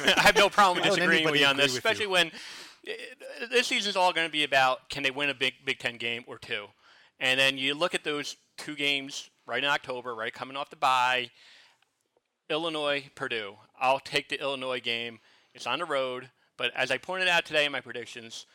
I 0.16 0.20
have 0.20 0.36
no 0.36 0.48
problem 0.48 0.84
disagreeing 0.84 1.24
with 1.24 1.40
you 1.40 1.46
on 1.46 1.56
this, 1.56 1.74
especially 1.74 2.04
you? 2.04 2.10
when 2.10 2.30
this 3.50 3.66
season's 3.66 3.96
all 3.96 4.12
going 4.12 4.26
to 4.26 4.32
be 4.32 4.44
about 4.44 4.71
can 4.88 5.02
they 5.02 5.10
win 5.10 5.30
a 5.30 5.34
big 5.34 5.54
Big 5.64 5.78
Ten 5.78 5.96
game 5.96 6.24
or 6.26 6.38
two, 6.38 6.66
and 7.20 7.38
then 7.38 7.58
you 7.58 7.74
look 7.74 7.94
at 7.94 8.04
those 8.04 8.36
two 8.56 8.74
games 8.74 9.30
right 9.46 9.62
in 9.62 9.68
October, 9.70 10.14
right 10.14 10.32
coming 10.32 10.56
off 10.56 10.70
the 10.70 10.76
bye. 10.76 11.30
Illinois, 12.50 13.10
Purdue. 13.14 13.56
I'll 13.80 14.00
take 14.00 14.28
the 14.28 14.40
Illinois 14.40 14.80
game. 14.80 15.20
It's 15.54 15.66
on 15.66 15.78
the 15.78 15.84
road, 15.84 16.30
but 16.56 16.72
as 16.74 16.90
I 16.90 16.98
pointed 16.98 17.28
out 17.28 17.46
today 17.46 17.64
in 17.64 17.72
my 17.72 17.80
predictions, 17.80 18.46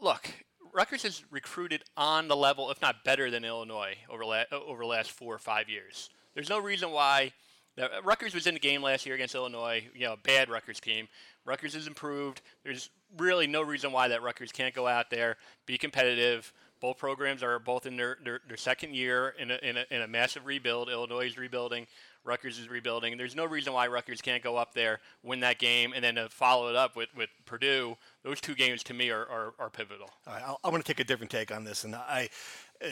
look, 0.00 0.30
Rutgers 0.72 1.02
has 1.02 1.24
recruited 1.30 1.82
on 1.96 2.28
the 2.28 2.36
level, 2.36 2.70
if 2.70 2.80
not 2.80 3.04
better 3.04 3.30
than 3.30 3.44
Illinois, 3.44 3.96
over 4.08 4.24
la- 4.24 4.44
over 4.52 4.82
the 4.82 4.86
last 4.86 5.10
four 5.10 5.34
or 5.34 5.38
five 5.38 5.68
years. 5.68 6.10
There's 6.34 6.48
no 6.48 6.58
reason 6.58 6.90
why. 6.90 7.32
Uh, 7.78 7.88
Rutgers 8.04 8.34
was 8.34 8.46
in 8.46 8.54
the 8.54 8.60
game 8.60 8.82
last 8.82 9.06
year 9.06 9.14
against 9.14 9.34
Illinois, 9.34 9.86
you 9.94 10.06
know, 10.06 10.16
bad 10.22 10.48
Rutgers 10.48 10.80
team. 10.80 11.08
Rutgers 11.44 11.74
has 11.74 11.86
improved. 11.86 12.42
There's 12.64 12.90
really 13.16 13.46
no 13.46 13.62
reason 13.62 13.92
why 13.92 14.08
that 14.08 14.22
Rutgers 14.22 14.52
can't 14.52 14.74
go 14.74 14.86
out 14.86 15.10
there, 15.10 15.36
be 15.66 15.78
competitive. 15.78 16.52
Both 16.80 16.96
programs 16.98 17.42
are 17.42 17.58
both 17.58 17.84
in 17.84 17.96
their, 17.96 18.16
their, 18.24 18.40
their 18.48 18.56
second 18.56 18.94
year 18.94 19.34
in 19.38 19.50
a, 19.50 19.58
in, 19.62 19.76
a, 19.76 19.84
in 19.90 20.00
a 20.02 20.08
massive 20.08 20.46
rebuild. 20.46 20.88
Illinois 20.88 21.26
is 21.26 21.36
rebuilding. 21.36 21.86
Rutgers 22.24 22.58
is 22.58 22.68
rebuilding. 22.68 23.16
There's 23.16 23.36
no 23.36 23.44
reason 23.44 23.72
why 23.72 23.86
Rutgers 23.86 24.20
can't 24.20 24.42
go 24.42 24.56
up 24.56 24.74
there, 24.74 25.00
win 25.22 25.40
that 25.40 25.58
game, 25.58 25.92
and 25.94 26.02
then 26.02 26.14
to 26.16 26.28
follow 26.28 26.68
it 26.68 26.76
up 26.76 26.96
with, 26.96 27.08
with 27.14 27.30
Purdue. 27.44 27.96
Those 28.24 28.40
two 28.40 28.54
games 28.54 28.82
to 28.84 28.94
me 28.94 29.10
are, 29.10 29.26
are, 29.26 29.54
are 29.58 29.70
pivotal. 29.70 30.10
All 30.26 30.34
right, 30.34 30.56
I 30.62 30.68
want 30.68 30.84
to 30.84 30.90
take 30.90 31.00
a 31.00 31.04
different 31.04 31.30
take 31.30 31.54
on 31.54 31.64
this, 31.64 31.84
and 31.84 31.94
I 31.94 32.28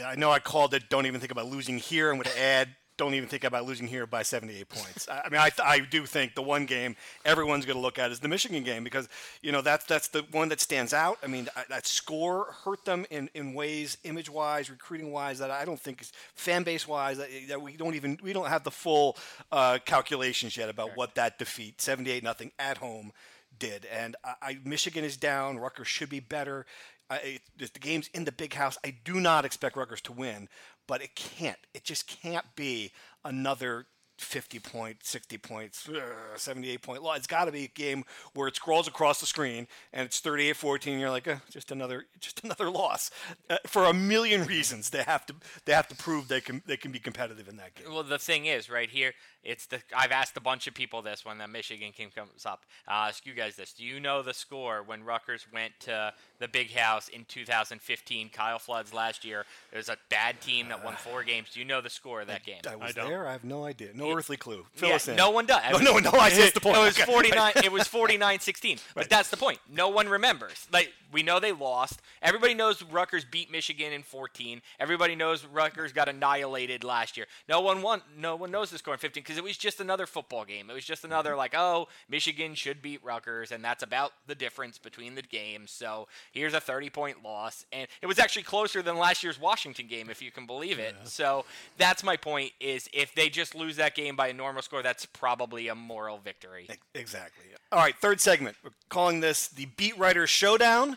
I 0.04 0.16
know 0.16 0.30
I 0.30 0.38
called 0.38 0.74
it. 0.74 0.88
Don't 0.90 1.06
even 1.06 1.20
think 1.20 1.32
about 1.32 1.46
losing 1.46 1.78
here. 1.78 2.10
I'm 2.10 2.16
going 2.16 2.24
to 2.24 2.40
add 2.40 2.68
don't 2.98 3.14
even 3.14 3.28
think 3.28 3.44
about 3.44 3.64
losing 3.64 3.86
here 3.86 4.06
by 4.06 4.22
78 4.22 4.68
points. 4.68 5.08
I, 5.08 5.28
mean, 5.30 5.40
I, 5.40 5.50
I 5.64 5.78
do 5.78 6.04
think 6.04 6.34
the 6.34 6.42
one 6.42 6.66
game 6.66 6.96
everyone's 7.24 7.64
going 7.64 7.76
to 7.76 7.80
look 7.80 7.98
at 7.98 8.10
is 8.10 8.20
the 8.20 8.28
Michigan 8.28 8.64
game 8.64 8.84
because 8.84 9.08
you 9.40 9.52
know 9.52 9.62
that's 9.62 9.86
that's 9.86 10.08
the 10.08 10.26
one 10.32 10.50
that 10.50 10.60
stands 10.60 10.92
out. 10.92 11.18
I 11.22 11.28
mean, 11.28 11.48
that 11.70 11.86
score 11.86 12.52
hurt 12.64 12.84
them 12.84 13.06
in, 13.10 13.30
in 13.34 13.54
ways, 13.54 13.96
image 14.04 14.28
wise, 14.28 14.68
recruiting 14.68 15.12
wise, 15.12 15.38
that 15.38 15.50
I 15.50 15.64
don't 15.64 15.80
think 15.80 16.02
is 16.02 16.12
fan 16.34 16.64
base 16.64 16.86
wise 16.86 17.16
that, 17.16 17.28
that 17.48 17.62
we 17.62 17.76
don't 17.76 17.94
even 17.94 18.18
we 18.22 18.32
don't 18.34 18.48
have 18.48 18.64
the 18.64 18.70
full 18.70 19.16
uh, 19.52 19.78
calculations 19.84 20.56
yet 20.56 20.68
about 20.68 20.90
what 20.96 21.14
that 21.14 21.38
defeat 21.38 21.80
78 21.80 22.22
nothing 22.22 22.50
at 22.58 22.78
home 22.78 23.12
did. 23.58 23.86
And 23.86 24.16
I, 24.24 24.34
I, 24.42 24.58
Michigan 24.64 25.04
is 25.04 25.16
down. 25.16 25.58
Rutgers 25.58 25.88
should 25.88 26.10
be 26.10 26.20
better. 26.20 26.66
I, 27.10 27.40
the 27.56 27.68
game's 27.80 28.08
in 28.08 28.24
the 28.24 28.32
big 28.32 28.54
house. 28.54 28.78
I 28.84 28.94
do 29.04 29.20
not 29.20 29.44
expect 29.44 29.76
Rutgers 29.76 30.00
to 30.02 30.12
win, 30.12 30.48
but 30.86 31.02
it 31.02 31.14
can't. 31.14 31.58
It 31.74 31.84
just 31.84 32.06
can't 32.06 32.44
be 32.54 32.92
another 33.24 33.86
50 34.18 34.58
point, 34.58 34.98
60 35.02 35.38
points, 35.38 35.88
uh, 35.88 36.36
78 36.36 36.82
point 36.82 37.02
loss. 37.02 37.18
It's 37.18 37.26
got 37.26 37.44
to 37.44 37.52
be 37.52 37.64
a 37.64 37.68
game 37.68 38.04
where 38.34 38.48
it 38.48 38.56
scrolls 38.56 38.88
across 38.88 39.20
the 39.20 39.26
screen 39.26 39.68
and 39.92 40.06
it's 40.06 40.20
38-14. 40.20 40.88
And 40.88 41.00
you're 41.00 41.10
like, 41.10 41.28
uh, 41.28 41.36
just 41.50 41.70
another, 41.70 42.06
just 42.20 42.42
another 42.44 42.70
loss. 42.70 43.10
Uh, 43.48 43.56
for 43.66 43.84
a 43.84 43.92
million 43.92 44.44
reasons, 44.44 44.90
they 44.90 45.02
have 45.02 45.24
to, 45.26 45.34
they 45.64 45.72
have 45.72 45.88
to 45.88 45.96
prove 45.96 46.28
they 46.28 46.40
can, 46.40 46.62
they 46.66 46.76
can 46.76 46.90
be 46.90 46.98
competitive 46.98 47.48
in 47.48 47.56
that 47.56 47.74
game. 47.74 47.92
Well, 47.92 48.02
the 48.02 48.18
thing 48.18 48.46
is, 48.46 48.68
right 48.68 48.90
here, 48.90 49.12
it's 49.42 49.66
the. 49.66 49.80
I've 49.96 50.12
asked 50.12 50.36
a 50.36 50.40
bunch 50.40 50.66
of 50.66 50.74
people 50.74 51.00
this 51.00 51.24
when 51.24 51.38
the 51.38 51.46
Michigan 51.46 51.92
game 51.96 52.10
comes 52.10 52.44
up. 52.44 52.66
I'll 52.86 53.08
ask 53.08 53.24
you 53.24 53.34
guys 53.34 53.56
this: 53.56 53.72
Do 53.72 53.84
you 53.84 54.00
know 54.00 54.20
the 54.20 54.34
score 54.34 54.82
when 54.82 55.04
Rutgers 55.04 55.46
went 55.52 55.72
to 55.80 56.12
the 56.38 56.48
Big 56.48 56.72
House 56.74 57.08
in 57.08 57.24
2015? 57.26 58.30
Kyle 58.30 58.58
Flood's 58.58 58.92
last 58.94 59.24
year. 59.24 59.44
It 59.72 59.76
was 59.76 59.88
a 59.88 59.96
bad 60.08 60.40
team 60.40 60.68
that 60.68 60.84
won 60.84 60.94
four 60.94 61.22
games. 61.24 61.48
Do 61.52 61.60
you 61.60 61.66
know 61.66 61.80
the 61.80 61.90
score 61.90 62.20
of 62.20 62.26
that 62.28 62.44
game? 62.44 62.60
I 62.68 62.76
was 62.76 62.94
don't. 62.94 63.08
there. 63.08 63.26
I 63.26 63.32
have 63.32 63.44
no 63.44 63.64
idea. 63.64 63.88
No 63.94 64.10
earthly 64.16 64.36
clue. 64.36 64.64
Fill 64.74 64.90
Yeah, 64.90 64.94
us 64.96 65.08
in. 65.08 65.16
no 65.16 65.30
one 65.30 65.46
does. 65.46 65.62
No, 65.72 65.78
no, 65.78 65.98
no. 65.98 66.10
I 66.12 66.30
that's 66.30 66.52
the 66.52 66.60
point. 66.60 66.76
It 66.76 66.80
was 66.80 66.98
49. 66.98 67.52
It 67.64 67.72
was 67.72 67.82
49-16. 67.88 68.80
But 68.94 69.08
that's 69.10 69.30
the 69.30 69.36
point. 69.36 69.58
No 69.70 69.88
one 69.88 70.08
remembers. 70.08 70.66
Like 70.72 70.92
we 71.12 71.22
know 71.22 71.40
they 71.40 71.52
lost. 71.52 72.00
Everybody 72.22 72.54
knows 72.54 72.82
Rutgers 72.82 73.24
beat 73.24 73.50
Michigan 73.50 73.92
in 73.92 74.02
14. 74.02 74.60
Everybody 74.80 75.14
knows 75.16 75.44
Rutgers 75.44 75.92
got 75.92 76.08
annihilated 76.08 76.84
last 76.84 77.16
year. 77.16 77.26
No 77.48 77.60
one 77.60 77.82
won. 77.82 78.02
No 78.16 78.36
one 78.36 78.50
knows 78.50 78.70
the 78.70 78.78
score 78.78 78.94
in 78.94 79.00
15 79.00 79.22
because 79.22 79.38
it 79.38 79.44
was 79.44 79.56
just 79.56 79.80
another 79.80 80.06
football 80.06 80.44
game. 80.44 80.70
It 80.70 80.74
was 80.74 80.84
just 80.84 81.04
another 81.04 81.30
Mm-hmm. 81.30 81.38
like, 81.38 81.54
oh, 81.56 81.88
Michigan 82.08 82.54
should 82.54 82.80
beat 82.80 83.04
Rutgers, 83.04 83.50
and 83.52 83.62
that's 83.64 83.82
about 83.82 84.12
the 84.26 84.34
difference 84.34 84.78
between 84.78 85.14
the 85.14 85.22
games. 85.22 85.70
So 85.70 86.06
here's 86.32 86.54
a 86.54 86.60
30-point 86.60 87.22
loss, 87.22 87.64
and 87.72 87.88
it 88.02 88.06
was 88.06 88.18
actually 88.18 88.42
closer 88.42 88.82
than 88.82 88.96
last 88.98 89.22
year's 89.22 89.40
Washington 89.40 89.86
game, 89.86 90.10
if 90.10 90.22
you 90.22 90.30
can 90.30 90.46
believe 90.46 90.78
it. 90.78 90.94
So 91.04 91.44
that's 91.76 92.02
my 92.02 92.16
point. 92.16 92.52
Is 92.60 92.88
if 92.92 93.14
they 93.14 93.28
just 93.28 93.54
lose 93.54 93.76
that 93.76 93.94
game 93.94 94.16
by 94.16 94.28
a 94.28 94.32
normal 94.32 94.62
score, 94.62 94.82
that's 94.82 95.06
probably 95.06 95.68
a 95.68 95.74
moral 95.74 96.18
victory. 96.18 96.68
Exactly. 96.94 97.44
All 97.72 97.80
right, 97.80 97.96
third 97.96 98.20
segment. 98.20 98.56
We're 98.64 98.70
calling 98.88 99.20
this 99.20 99.48
the 99.48 99.66
Beat 99.76 99.98
Writer 99.98 100.26
Showdown. 100.26 100.96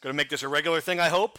Going 0.00 0.14
to 0.14 0.16
make 0.16 0.30
this 0.30 0.42
a 0.42 0.48
regular 0.48 0.80
thing, 0.80 0.98
I 1.00 1.08
hope. 1.08 1.38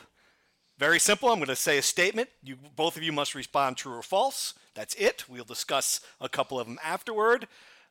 Very 0.77 1.00
simple. 1.00 1.30
I'm 1.30 1.36
going 1.36 1.48
to 1.48 1.56
say 1.56 1.77
a 1.77 1.82
statement. 1.82 2.30
You 2.44 2.58
both 2.75 2.98
of 2.98 3.03
you 3.03 3.12
must 3.12 3.36
respond 3.36 3.77
true 3.77 3.94
or 3.94 4.01
false. 4.01 4.53
That's 4.74 4.96
it. 4.96 5.25
We'll 5.30 5.44
discuss 5.44 6.01
a 6.20 6.30
couple 6.30 6.60
of 6.60 6.68
them 6.68 6.80
afterward. 6.84 7.48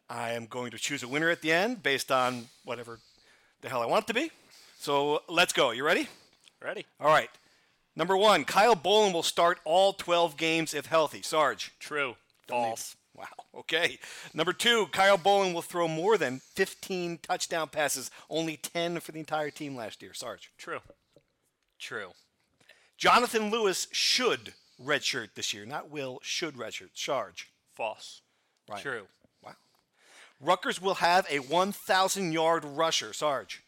I 0.09 0.33
am 0.33 0.47
going 0.47 0.73
to 0.73 0.79
choose 0.79 1.03
a 1.03 1.09
winner 1.09 1.31
at 1.31 1.41
the 1.41 1.53
end 1.53 1.83
based 1.83 2.11
on 2.11 2.49
whatever 2.65 2.99
the 3.61 3.69
hell 3.69 3.81
I 3.81 3.87
want 3.87 4.05
it 4.05 4.07
to 4.09 4.15
be. 4.15 4.31
So 4.81 5.21
let's 5.29 5.53
go. 5.53 5.73
You 5.73 5.85
ready? 5.85 6.09
Ready? 6.59 6.87
All 6.99 7.09
right. 7.09 7.29
Number 7.95 8.17
one, 8.17 8.45
Kyle 8.45 8.75
Bolin 8.75 9.13
will 9.13 9.23
start 9.23 9.59
all 9.67 9.93
12 9.93 10.39
games 10.39 10.73
if 10.73 10.87
healthy. 10.87 11.21
Sarge. 11.21 11.73
True. 11.79 12.17
False. 12.49 12.97
Wow. 13.15 13.27
Okay. 13.55 13.99
Number 14.33 14.55
two, 14.55 14.87
Kyle 14.91 15.19
Bolin 15.19 15.53
will 15.53 15.61
throw 15.61 15.87
more 15.87 16.17
than 16.17 16.41
15 16.55 17.19
touchdown 17.19 17.69
passes, 17.69 18.11
only 18.31 18.57
10 18.57 19.01
for 19.01 19.13
the 19.13 19.19
entire 19.19 19.51
team 19.51 19.77
last 19.77 20.01
year. 20.01 20.15
Sarge. 20.15 20.51
True. 20.57 20.81
True. 21.79 22.13
Jonathan 22.97 23.51
Lewis 23.51 23.87
should 23.93 24.55
redshirt 24.83 25.35
this 25.35 25.53
year, 25.53 25.67
not 25.67 25.91
will, 25.91 26.21
should 26.23 26.55
redshirt. 26.55 26.93
Sarge. 26.95 27.51
False. 27.75 28.23
Right. 28.67 28.81
True. 28.81 29.09
Wow. 29.45 29.57
Rutgers 30.41 30.81
will 30.81 30.95
have 30.95 31.27
a 31.29 31.41
1,000 31.41 32.33
yard 32.33 32.65
rusher. 32.65 33.13
Sarge. 33.13 33.63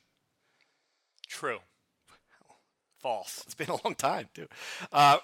True. 1.33 1.61
False. 3.01 3.43
It's 3.47 3.55
been 3.55 3.71
a 3.71 3.79
long 3.85 3.95
time, 3.95 4.29
too. 4.35 4.47
Uh, 4.93 5.17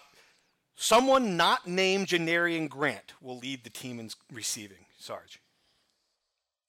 someone 0.75 1.37
not 1.37 1.67
named 1.67 2.07
Janarion 2.09 2.69
Grant 2.69 3.13
will 3.21 3.39
lead 3.39 3.63
the 3.63 3.71
team 3.71 4.01
in 4.01 4.11
receiving. 4.33 4.87
Sarge. 4.99 5.41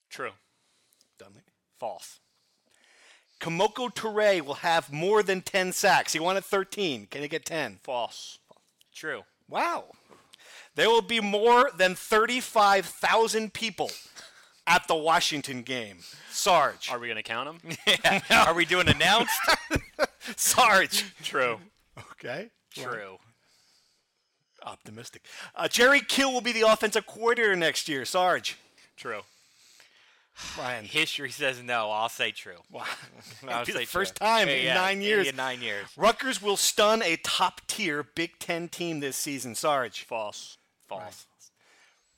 True. 0.09 0.31
Dunley. 1.17 1.43
False. 1.79 2.19
Kemoko 3.39 3.91
Turay 3.93 4.41
will 4.41 4.55
have 4.55 4.91
more 4.91 5.23
than 5.23 5.41
10 5.41 5.71
sacks. 5.71 6.11
He 6.11 6.19
wanted 6.19 6.43
13. 6.43 7.07
Can 7.07 7.21
he 7.21 7.29
get 7.29 7.45
10? 7.45 7.79
False. 7.81 8.39
True. 8.93 9.23
Wow. 9.47 9.85
There 10.75 10.89
will 10.89 11.01
be 11.01 11.21
more 11.21 11.71
than 11.75 11.95
35,000 11.95 13.53
people 13.53 13.89
at 14.69 14.87
the 14.87 14.95
Washington 14.95 15.63
game. 15.63 15.97
Sarge. 16.29 16.89
Are 16.91 16.99
we 16.99 17.07
going 17.07 17.17
to 17.17 17.23
count 17.23 17.61
them? 17.61 17.75
yeah. 18.05 18.45
Are 18.47 18.53
we 18.53 18.63
doing 18.65 18.87
announced? 18.87 19.33
Sarge. 20.37 21.03
True. 21.23 21.59
Okay. 22.13 22.49
True. 22.73 23.17
Optimistic. 24.63 25.23
Uh, 25.55 25.67
Jerry 25.67 26.01
Kill 26.01 26.31
will 26.31 26.41
be 26.41 26.51
the 26.51 26.61
offensive 26.61 27.07
coordinator 27.07 27.55
next 27.55 27.89
year. 27.89 28.05
Sarge. 28.05 28.57
True. 28.95 29.21
Brian. 30.55 30.85
History 30.85 31.31
says 31.31 31.61
no. 31.63 31.89
I'll 31.91 32.07
say 32.07 32.31
true. 32.31 32.59
Wow. 32.71 32.83
I'll 33.49 33.65
say 33.65 33.85
first 33.85 34.15
true. 34.15 34.25
time 34.27 34.47
Yeah, 34.47 34.53
in 34.53 34.65
yeah, 34.65 34.73
nine 34.75 35.01
years. 35.01 35.25
yeah, 35.25 35.31
nine 35.33 35.61
years. 35.61 35.87
Rutgers 35.97 36.41
will 36.41 36.55
stun 36.57 37.01
a 37.01 37.17
top 37.17 37.61
tier 37.67 38.03
Big 38.15 38.37
Ten 38.39 38.69
team 38.69 38.99
this 38.99 39.17
season. 39.17 39.55
Sarge. 39.55 40.03
False. 40.03 40.57
False. 40.87 41.25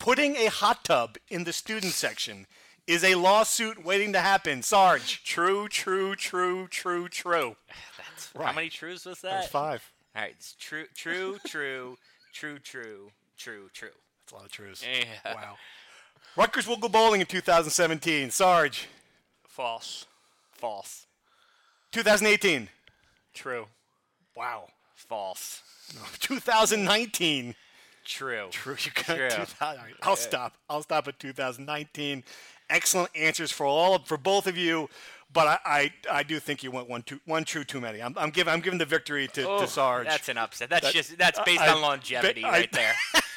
Putting 0.01 0.35
a 0.35 0.47
hot 0.47 0.83
tub 0.83 1.17
in 1.29 1.43
the 1.43 1.53
student 1.53 1.93
section 1.93 2.47
is 2.87 3.03
a 3.03 3.13
lawsuit 3.13 3.85
waiting 3.85 4.13
to 4.13 4.19
happen. 4.19 4.63
Sarge. 4.63 5.23
True, 5.23 5.67
true, 5.67 6.15
true, 6.15 6.67
true, 6.67 7.07
true. 7.07 7.55
That's 7.99 8.31
Right. 8.33 8.47
how 8.47 8.53
many 8.53 8.69
trues 8.69 9.05
was 9.05 9.21
that? 9.21 9.41
That's 9.41 9.47
five. 9.49 9.91
All 10.15 10.23
right. 10.23 10.31
It's 10.35 10.53
true. 10.53 10.87
True. 10.95 11.37
True. 11.45 11.97
true. 12.33 12.57
True. 12.57 13.11
True. 13.37 13.69
True. 13.75 13.91
That's 14.23 14.31
a 14.31 14.35
lot 14.35 14.45
of 14.45 14.51
truths. 14.51 14.83
Yeah. 14.83 15.35
Wow. 15.35 15.57
Rutgers 16.35 16.65
will 16.65 16.77
go 16.77 16.89
bowling 16.89 17.21
in 17.21 17.27
2017. 17.27 18.31
Sarge. 18.31 18.87
False. 19.47 20.07
False. 20.53 21.05
2018. 21.91 22.69
True. 23.35 23.67
Wow. 24.35 24.69
False. 24.95 25.61
2019. 26.19 27.53
True. 28.05 28.47
True. 28.51 28.75
You 28.79 28.91
got 28.93 29.15
True. 29.17 29.29
2000 29.29 29.83
I'll 30.03 30.15
stop. 30.15 30.53
I'll 30.69 30.81
stop 30.83 31.07
at 31.07 31.19
2019. 31.19 32.23
Excellent 32.69 33.09
answers 33.15 33.51
for 33.51 33.65
all 33.65 33.99
for 33.99 34.17
both 34.17 34.47
of 34.47 34.57
you, 34.57 34.89
but 35.33 35.47
I, 35.47 35.59
I, 35.65 35.93
I 36.19 36.23
do 36.23 36.39
think 36.39 36.63
you 36.63 36.71
went 36.71 36.89
one 36.89 37.01
too 37.03 37.19
one 37.25 37.43
true 37.43 37.63
too 37.65 37.81
many. 37.81 38.01
I'm, 38.01 38.15
I'm 38.17 38.29
giving 38.29 38.53
I'm 38.53 38.61
giving 38.61 38.79
the 38.79 38.85
victory 38.85 39.27
to, 39.33 39.47
Oh, 39.47 39.59
to 39.59 39.67
Sarge. 39.67 40.07
That's 40.07 40.29
an 40.29 40.37
upset. 40.37 40.69
That's 40.69 40.85
That- 40.85 40.93
just 40.93 41.17
that's 41.17 41.39
based 41.45 41.61
I- 41.61 41.73
on 41.73 41.81
longevity 41.81 42.43
I- 42.45 42.49
right 42.49 42.71
there. 42.71 42.93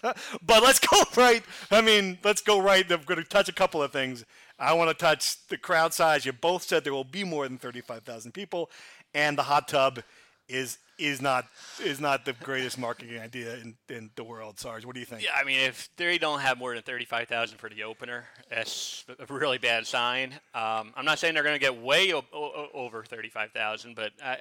But 0.00 0.62
let's 0.62 0.78
go 0.78 1.02
right. 1.16 1.42
I 1.72 1.80
mean, 1.80 2.18
let's 2.22 2.40
go 2.40 2.60
right. 2.60 2.88
I'm 2.90 3.02
going 3.02 3.18
to 3.20 3.28
touch 3.28 3.48
a 3.48 3.52
couple 3.52 3.82
of 3.82 3.90
things. 3.92 4.24
I 4.58 4.72
want 4.72 4.90
to 4.90 4.94
touch 4.94 5.44
the 5.48 5.58
crowd 5.58 5.92
size. 5.92 6.24
You 6.24 6.32
both 6.32 6.62
said 6.62 6.84
there 6.84 6.92
will 6.94 7.02
be 7.04 7.24
more 7.24 7.46
than 7.48 7.58
35,000 7.58 8.32
people, 8.32 8.70
and 9.12 9.36
the 9.36 9.42
hot 9.42 9.66
tub 9.68 10.00
is 10.48 10.78
is 10.98 11.20
not 11.22 11.46
is 11.84 12.00
not 12.00 12.24
the 12.24 12.32
greatest 12.32 12.76
marketing 12.78 13.18
idea 13.20 13.54
in, 13.56 13.76
in 13.88 14.10
the 14.16 14.24
world. 14.24 14.58
Sarge, 14.58 14.84
what 14.84 14.94
do 14.94 15.00
you 15.00 15.06
think? 15.06 15.22
Yeah, 15.22 15.30
I 15.38 15.44
mean, 15.44 15.60
if 15.60 15.88
they 15.96 16.18
don't 16.18 16.40
have 16.40 16.58
more 16.58 16.74
than 16.74 16.82
35,000 16.82 17.58
for 17.58 17.68
the 17.68 17.84
opener, 17.84 18.24
that's 18.50 19.04
a 19.20 19.32
really 19.32 19.58
bad 19.58 19.86
sign. 19.86 20.32
Um, 20.54 20.92
I'm 20.96 21.04
not 21.04 21.18
saying 21.18 21.34
they're 21.34 21.44
going 21.44 21.54
to 21.54 21.60
get 21.60 21.80
way 21.80 22.12
o- 22.12 22.24
o- 22.32 22.68
over 22.74 23.04
35,000, 23.04 23.94
but 23.94 24.12
uh, 24.24 24.34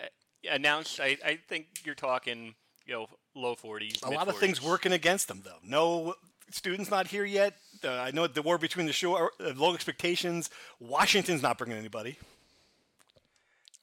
announced, 0.49 0.99
I, 0.99 1.17
I 1.23 1.39
think 1.47 1.67
you're 1.83 1.93
talking, 1.95 2.55
you 2.85 2.93
know, 2.93 3.07
low 3.35 3.55
40s. 3.55 4.03
a 4.03 4.09
lot 4.09 4.27
of 4.27 4.37
things 4.37 4.61
working 4.61 4.93
against 4.93 5.27
them, 5.27 5.41
though. 5.45 5.57
No 5.63 6.15
students 6.49 6.89
not 6.89 7.07
here 7.07 7.25
yet. 7.25 7.55
Uh, 7.83 7.91
I 7.91 8.11
know 8.11 8.25
the 8.25 8.41
war 8.41 8.57
between 8.57 8.87
the 8.87 8.93
shore, 8.93 9.31
uh, 9.39 9.53
low 9.55 9.75
expectations. 9.75 10.49
Washington's 10.79 11.43
not 11.43 11.57
bringing 11.59 11.77
anybody. 11.77 12.17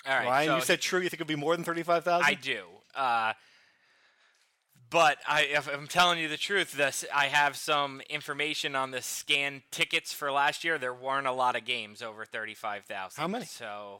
All 0.06 0.14
right. 0.14 0.26
Ryan, 0.26 0.49
so 0.49 0.56
you 0.56 0.62
said 0.62 0.80
true. 0.80 1.00
You 1.00 1.08
think 1.08 1.20
it'll 1.20 1.28
be 1.28 1.37
more 1.37 1.56
than 1.56 1.64
35,000? 1.64 2.25
I 2.26 2.34
do. 2.34 2.62
Uh, 2.94 3.32
but 4.90 5.18
I, 5.26 5.42
if 5.42 5.68
I'm 5.73 5.87
telling 5.88 6.18
you 6.18 6.28
the 6.28 6.37
truth, 6.37 6.73
this 6.73 7.04
I 7.12 7.26
have 7.26 7.56
some 7.56 8.00
information 8.08 8.76
on 8.76 8.90
the 8.92 9.02
scanned 9.02 9.62
tickets 9.73 10.12
for 10.12 10.30
last 10.30 10.62
year. 10.62 10.78
There 10.78 10.94
weren't 10.94 11.26
a 11.26 11.32
lot 11.32 11.56
of 11.56 11.64
games 11.64 12.00
over 12.02 12.25
thirty-five 12.25 12.84
thousand. 12.84 13.20
How 13.20 13.26
many? 13.26 13.44
So 13.46 13.99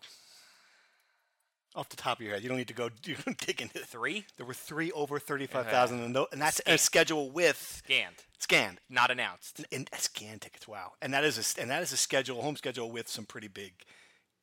Off 1.75 1.88
the 1.88 1.96
top 1.96 2.18
of 2.18 2.25
your 2.25 2.34
head, 2.34 2.44
you 2.44 2.49
don't 2.49 2.58
need 2.58 2.68
to 2.68 2.75
go 2.75 2.90
you 3.04 3.16
don't 3.25 3.37
dig 3.38 3.61
into 3.61 3.78
it. 3.78 3.87
three 3.87 4.25
There 4.37 4.46
were 4.46 4.54
three 4.54 4.92
over 4.92 5.18
35,000, 5.18 6.00
and, 6.00 6.14
tho- 6.14 6.28
and 6.30 6.40
that's 6.40 6.61
a 6.66 6.78
schedule 6.78 7.28
with 7.30 7.82
scanned, 7.84 8.16
scanned. 8.38 8.78
not 8.88 9.11
announced. 9.11 9.64
And 9.73 9.88
uh, 9.92 9.96
scan 9.96 10.38
tickets, 10.38 10.68
wow. 10.68 10.92
And 11.02 11.12
that 11.12 11.25
is 11.25 11.38
a, 11.58 11.61
and 11.61 11.68
that 11.73 11.82
is 11.82 11.92
a 11.92 11.96
schedule, 11.96 12.40
home 12.42 12.54
schedule 12.56 12.92
with 12.92 13.08
some 13.08 13.25
pretty 13.25 13.49
big 13.49 13.73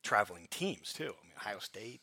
traveling 0.02 0.48
teams, 0.50 0.92
too. 0.92 1.04
I 1.04 1.26
mean, 1.26 1.32
Ohio 1.36 1.58
State, 1.60 2.00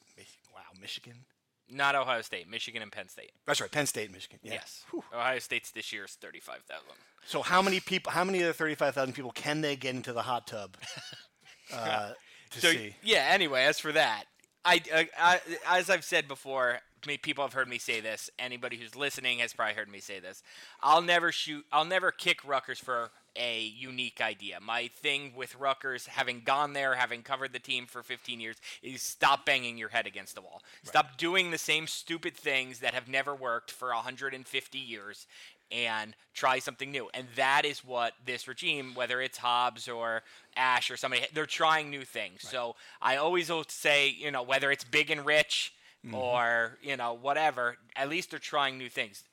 wow, 0.54 0.62
Michigan. 0.80 1.26
Not 1.72 1.94
Ohio 1.96 2.22
State, 2.22 2.50
Michigan, 2.50 2.82
and 2.82 2.92
Penn 2.92 3.08
State. 3.10 3.32
That's 3.46 3.62
right, 3.62 3.72
Penn 3.72 3.86
State, 3.86 4.12
Michigan. 4.12 4.40
Yeah. 4.42 4.54
Yes. 4.54 4.86
Whew. 4.90 5.04
Ohio 5.14 5.38
State's 5.40 5.70
this 5.72 5.94
year 5.94 6.06
is 6.06 6.12
thirty-five 6.14 6.64
thousand. 6.68 6.96
So 7.26 7.44
how 7.44 7.62
many 7.62 7.80
people, 7.80 8.12
how 8.12 8.24
many 8.24 8.42
of 8.42 8.48
the 8.48 8.54
35,000 8.54 9.14
people 9.14 9.30
can 9.32 9.62
they 9.62 9.76
get 9.76 9.94
into 9.94 10.14
the 10.14 10.22
hot 10.24 10.48
tub 10.48 10.78
uh, 11.74 12.14
to 12.52 12.62
So 12.62 12.72
see? 12.72 12.96
yeah. 13.04 13.28
Anyway, 13.30 13.64
as 13.66 13.78
for 13.80 13.92
that, 13.92 14.24
I, 14.66 14.82
uh, 14.94 15.04
I 15.20 15.40
as 15.68 15.90
I've 15.90 16.04
said 16.06 16.28
before, 16.28 16.80
me- 17.06 17.18
people 17.18 17.44
have 17.44 17.54
heard 17.54 17.68
me 17.68 17.78
say 17.78 18.00
this. 18.02 18.30
Anybody 18.40 18.78
who's 18.78 18.96
listening 18.96 19.40
has 19.40 19.54
probably 19.54 19.76
heard 19.76 19.90
me 19.92 20.00
say 20.00 20.20
this. 20.20 20.42
I'll 20.82 21.02
never 21.02 21.32
shoot. 21.32 21.66
I'll 21.72 21.86
never 21.86 22.10
kick 22.12 22.40
Rutgers 22.48 22.80
for 22.80 23.12
a 23.36 23.62
unique 23.64 24.22
idea. 24.22 24.60
My 24.62 24.88
thing 24.88 25.34
with 25.36 25.56
Rutgers, 25.56 26.08
having 26.08 26.42
gone 26.42 26.74
there, 26.74 26.96
having 26.96 27.22
covered 27.22 27.54
the 27.54 27.60
team 27.60 27.86
for 27.86 28.04
15 28.04 28.40
years, 28.40 28.58
is 28.82 29.02
stop 29.02 29.46
banging 29.46 29.78
your 29.78 29.90
head 29.90 30.08
against 30.08 30.36
the 30.36 30.42
wall. 30.42 30.62
Stop 30.84 31.18
doing 31.18 31.52
the 31.52 31.58
same 31.58 31.88
stupid 31.88 32.36
things 32.36 32.80
that 32.80 32.94
have 32.94 33.08
never 33.08 33.36
worked 33.36 33.72
for 33.72 33.90
150 33.90 34.78
years 34.78 35.28
and 35.72 36.16
try 36.34 36.60
something 36.60 36.92
new. 36.92 37.10
And 37.14 37.28
that 37.36 37.64
is 37.66 37.86
what 37.86 38.14
this 38.26 38.48
regime, 38.48 38.94
whether 38.96 39.22
it's 39.22 39.38
Hobbs 39.38 39.88
or 39.88 40.24
Ash 40.58 40.90
or 40.90 40.98
somebody, 40.98 41.26
they're 41.34 41.46
trying 41.46 41.90
new 41.90 42.04
things. 42.04 42.42
So 42.42 42.76
I 43.02 43.18
always 43.18 43.50
will 43.50 43.66
say, 43.68 44.10
you 44.10 44.32
know, 44.32 44.42
whether 44.42 44.72
it's 44.72 44.84
big 44.84 45.12
and 45.12 45.26
rich 45.26 45.74
mm-hmm. 46.06 46.16
or, 46.16 46.78
you 46.82 46.98
know, 46.98 47.14
whatever, 47.14 47.78
at 47.96 48.10
least 48.10 48.32
they're 48.32 48.40
trying 48.40 48.78
new 48.78 48.90
things 48.90 49.24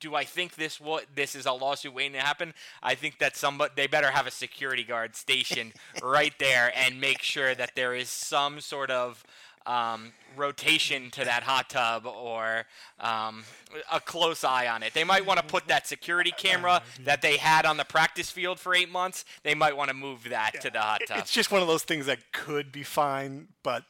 do 0.00 0.14
I 0.14 0.24
think 0.24 0.56
this 0.56 0.80
what 0.80 1.06
this 1.14 1.34
is 1.34 1.46
a 1.46 1.52
lawsuit 1.52 1.94
waiting 1.94 2.14
to 2.14 2.20
happen? 2.20 2.54
I 2.82 2.94
think 2.94 3.18
that 3.18 3.36
somebody 3.36 3.72
they 3.76 3.86
better 3.86 4.10
have 4.10 4.26
a 4.26 4.30
security 4.30 4.84
guard 4.84 5.14
stationed 5.14 5.74
right 6.02 6.34
there 6.38 6.72
and 6.74 7.00
make 7.00 7.22
sure 7.22 7.54
that 7.54 7.72
there 7.76 7.94
is 7.94 8.08
some 8.08 8.60
sort 8.60 8.90
of 8.90 9.22
um, 9.66 10.12
rotation 10.36 11.10
to 11.10 11.24
that 11.24 11.42
hot 11.42 11.68
tub 11.68 12.06
or 12.06 12.64
um, 12.98 13.44
a 13.92 14.00
close 14.00 14.42
eye 14.42 14.66
on 14.66 14.82
it. 14.82 14.94
They 14.94 15.04
might 15.04 15.26
want 15.26 15.38
to 15.38 15.44
put 15.44 15.68
that 15.68 15.86
security 15.86 16.32
camera 16.36 16.82
that 17.04 17.20
they 17.22 17.36
had 17.36 17.66
on 17.66 17.76
the 17.76 17.84
practice 17.84 18.30
field 18.30 18.58
for 18.58 18.74
eight 18.74 18.90
months. 18.90 19.24
They 19.42 19.54
might 19.54 19.76
want 19.76 19.88
to 19.88 19.94
move 19.94 20.24
that 20.30 20.60
to 20.62 20.70
the 20.70 20.80
hot 20.80 21.02
tub. 21.06 21.18
It's 21.18 21.32
just 21.32 21.52
one 21.52 21.60
of 21.60 21.68
those 21.68 21.82
things 21.82 22.06
that 22.06 22.32
could 22.32 22.72
be 22.72 22.82
fine, 22.82 23.48
but 23.62 23.84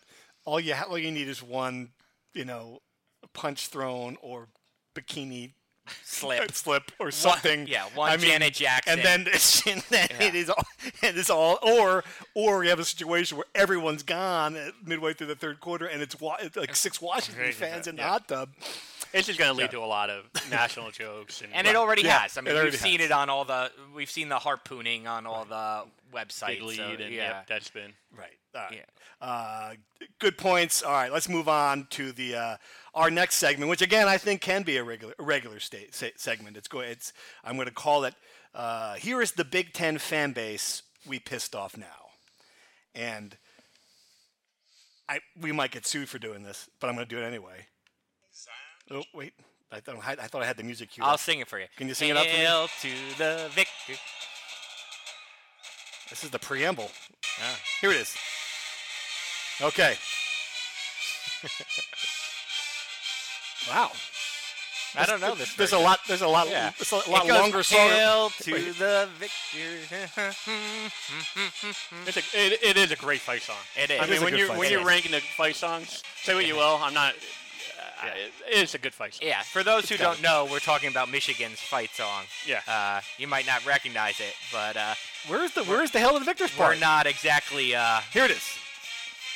all 0.44 0.58
you 0.58 0.74
ha- 0.74 0.86
all 0.88 0.98
you 0.98 1.12
need 1.12 1.28
is 1.28 1.42
one, 1.42 1.90
you 2.34 2.44
know, 2.44 2.80
punch 3.32 3.68
thrown 3.68 4.16
or 4.22 4.48
bikini 4.94 5.52
Slip. 6.04 6.52
slip 6.54 6.92
or 6.98 7.10
something. 7.10 7.66
yeah, 7.66 7.84
one 7.94 8.10
I 8.10 8.16
mean, 8.16 8.26
Janet 8.30 8.54
Jackson. 8.54 8.94
and 8.98 9.02
then, 9.02 9.26
it's, 9.32 9.66
and 9.66 9.82
then 9.90 10.08
it 10.20 10.34
is 10.34 10.50
all, 10.50 10.64
it 11.02 11.16
is 11.16 11.30
all, 11.30 11.58
or 11.62 12.04
or 12.34 12.64
you 12.64 12.70
have 12.70 12.80
a 12.80 12.84
situation 12.84 13.36
where 13.36 13.46
everyone's 13.54 14.02
gone 14.02 14.58
midway 14.84 15.12
through 15.12 15.28
the 15.28 15.36
third 15.36 15.60
quarter, 15.60 15.86
and 15.86 16.02
it's, 16.02 16.16
it's 16.40 16.56
like 16.56 16.76
six 16.76 17.00
Washington 17.00 17.52
fans 17.52 17.86
in 17.86 17.96
the 17.96 18.02
yeah. 18.02 18.08
hot 18.08 18.28
tub. 18.28 18.50
It's 19.12 19.26
just 19.26 19.38
going 19.38 19.50
to 19.50 19.56
lead 19.56 19.72
to 19.72 19.80
a 19.80 19.86
lot 19.86 20.08
of 20.08 20.24
national 20.50 20.90
jokes. 20.92 21.42
And, 21.42 21.52
And 21.52 21.66
it 21.66 21.74
already 21.74 22.02
Yeah, 22.02 22.20
has. 22.20 22.38
I 22.38 22.42
mean, 22.42 22.54
we've 22.54 22.76
seen 22.76 23.00
it 23.00 23.10
on 23.10 23.28
all 23.28 23.44
the. 23.44 23.70
We've 23.94 24.10
seen 24.10 24.28
the 24.28 24.38
harpooning 24.38 25.08
on 25.08 25.26
all 25.26 25.44
the 25.44 25.84
websites. 26.16 26.62
lead, 26.62 26.76
so, 26.76 26.84
and 26.84 27.00
yeah. 27.00 27.38
yep, 27.38 27.46
that's 27.48 27.70
been. 27.70 27.92
Right. 28.16 28.30
All 28.54 28.62
right. 28.62 28.72
Yeah. 28.72 29.26
Uh, 29.26 29.72
good 30.18 30.38
points. 30.38 30.82
All 30.82 30.92
right, 30.92 31.12
let's 31.12 31.28
move 31.28 31.48
on 31.48 31.86
to 31.90 32.12
the 32.12 32.36
uh, 32.36 32.56
our 32.94 33.10
next 33.10 33.36
segment, 33.36 33.70
which 33.70 33.82
again 33.82 34.08
I 34.08 34.18
think 34.18 34.40
can 34.40 34.62
be 34.62 34.76
a 34.76 34.84
regular 34.84 35.14
a 35.18 35.22
regular 35.22 35.60
state 35.60 35.94
se- 35.94 36.14
segment. 36.16 36.56
It's 36.56 36.68
go. 36.68 36.80
It's 36.80 37.12
I'm 37.44 37.56
going 37.56 37.68
to 37.68 37.74
call 37.74 38.04
it. 38.04 38.14
Uh, 38.54 38.94
here 38.94 39.20
is 39.22 39.32
the 39.32 39.44
Big 39.44 39.72
Ten 39.72 39.98
fan 39.98 40.32
base 40.32 40.82
we 41.06 41.18
pissed 41.18 41.54
off 41.54 41.76
now, 41.76 42.10
and 42.94 43.36
I 45.08 45.20
we 45.40 45.52
might 45.52 45.70
get 45.70 45.86
sued 45.86 46.08
for 46.08 46.18
doing 46.18 46.42
this, 46.42 46.68
but 46.80 46.88
I'm 46.88 46.94
going 46.94 47.06
to 47.06 47.14
do 47.14 47.20
it 47.20 47.24
anyway. 47.24 47.66
Oh 48.90 49.04
wait, 49.14 49.34
I 49.70 49.78
thought 49.78 49.96
I, 50.04 50.14
thought 50.26 50.42
I 50.42 50.46
had 50.46 50.56
the 50.56 50.64
music 50.64 50.90
queued. 50.90 51.06
I'll 51.06 51.14
up. 51.14 51.20
sing 51.20 51.38
it 51.38 51.48
for 51.48 51.60
you. 51.60 51.66
Can 51.76 51.86
you 51.86 51.94
sing 51.94 52.10
it 52.10 52.16
out 52.16 52.26
for 52.26 52.32
me? 52.32 52.38
Hail 52.38 52.66
to 52.80 52.88
the 53.18 53.48
victor. 53.50 54.00
This 56.08 56.24
is 56.24 56.30
the 56.30 56.40
preamble. 56.40 56.90
Here 57.80 57.92
it 57.92 57.96
is. 57.98 58.16
Okay. 59.62 59.94
wow. 63.70 63.90
I 64.96 65.06
don't 65.06 65.20
know 65.20 65.36
this. 65.36 65.54
There's 65.54 65.72
a 65.72 65.78
lot. 65.78 66.00
There's 66.08 66.20
a 66.22 66.26
lot. 66.26 66.48
Yeah. 66.48 66.72
It's 66.78 66.92
a 66.92 66.98
It 66.98 67.06
goes, 67.06 67.28
longer 67.30 67.62
song. 67.62 67.78
Hail 67.78 68.30
to 68.42 68.52
Wait. 68.52 68.76
the 68.76 69.08
victor. 69.18 70.34
It's 72.06 72.16
a, 72.16 72.20
it, 72.34 72.58
it 72.62 72.76
is 72.76 72.90
a 72.90 72.96
great 72.96 73.20
fight 73.20 73.42
song. 73.42 73.56
It 73.76 73.90
is. 73.90 74.00
I 74.00 74.06
mean, 74.06 74.22
when 74.22 74.36
you're 74.36 74.48
when 74.50 74.70
you're 74.70 74.84
ranking 74.84 75.12
the 75.12 75.20
fight 75.20 75.54
songs, 75.56 76.02
say 76.22 76.34
what 76.34 76.46
you 76.46 76.56
will, 76.56 76.78
I'm 76.82 76.94
not. 76.94 77.14
Uh, 78.02 78.06
it, 78.16 78.32
it 78.58 78.62
is 78.64 78.74
a 78.74 78.78
good 78.78 78.94
fight 78.94 79.14
song. 79.14 79.28
yeah, 79.28 79.42
for 79.42 79.62
those 79.62 79.88
who 79.88 79.96
don't 79.96 80.20
know, 80.22 80.48
we're 80.50 80.58
talking 80.58 80.88
about 80.90 81.10
Michigan's 81.10 81.60
fight 81.60 81.90
song. 81.90 82.24
Yeah. 82.46 82.60
Uh, 82.66 83.00
you 83.18 83.28
might 83.28 83.46
not 83.46 83.64
recognize 83.66 84.18
it, 84.20 84.34
but 84.50 84.76
uh, 84.76 84.94
Where's 85.28 85.52
the 85.52 85.64
Where's 85.64 85.90
the 85.90 85.98
hell 86.00 86.16
of 86.16 86.20
the 86.20 86.26
victor's 86.26 86.50
part? 86.50 86.74
we're 86.76 86.80
not 86.80 87.06
exactly. 87.06 87.74
Uh, 87.74 88.00
Here 88.12 88.24
it 88.24 88.30
is. 88.32 88.42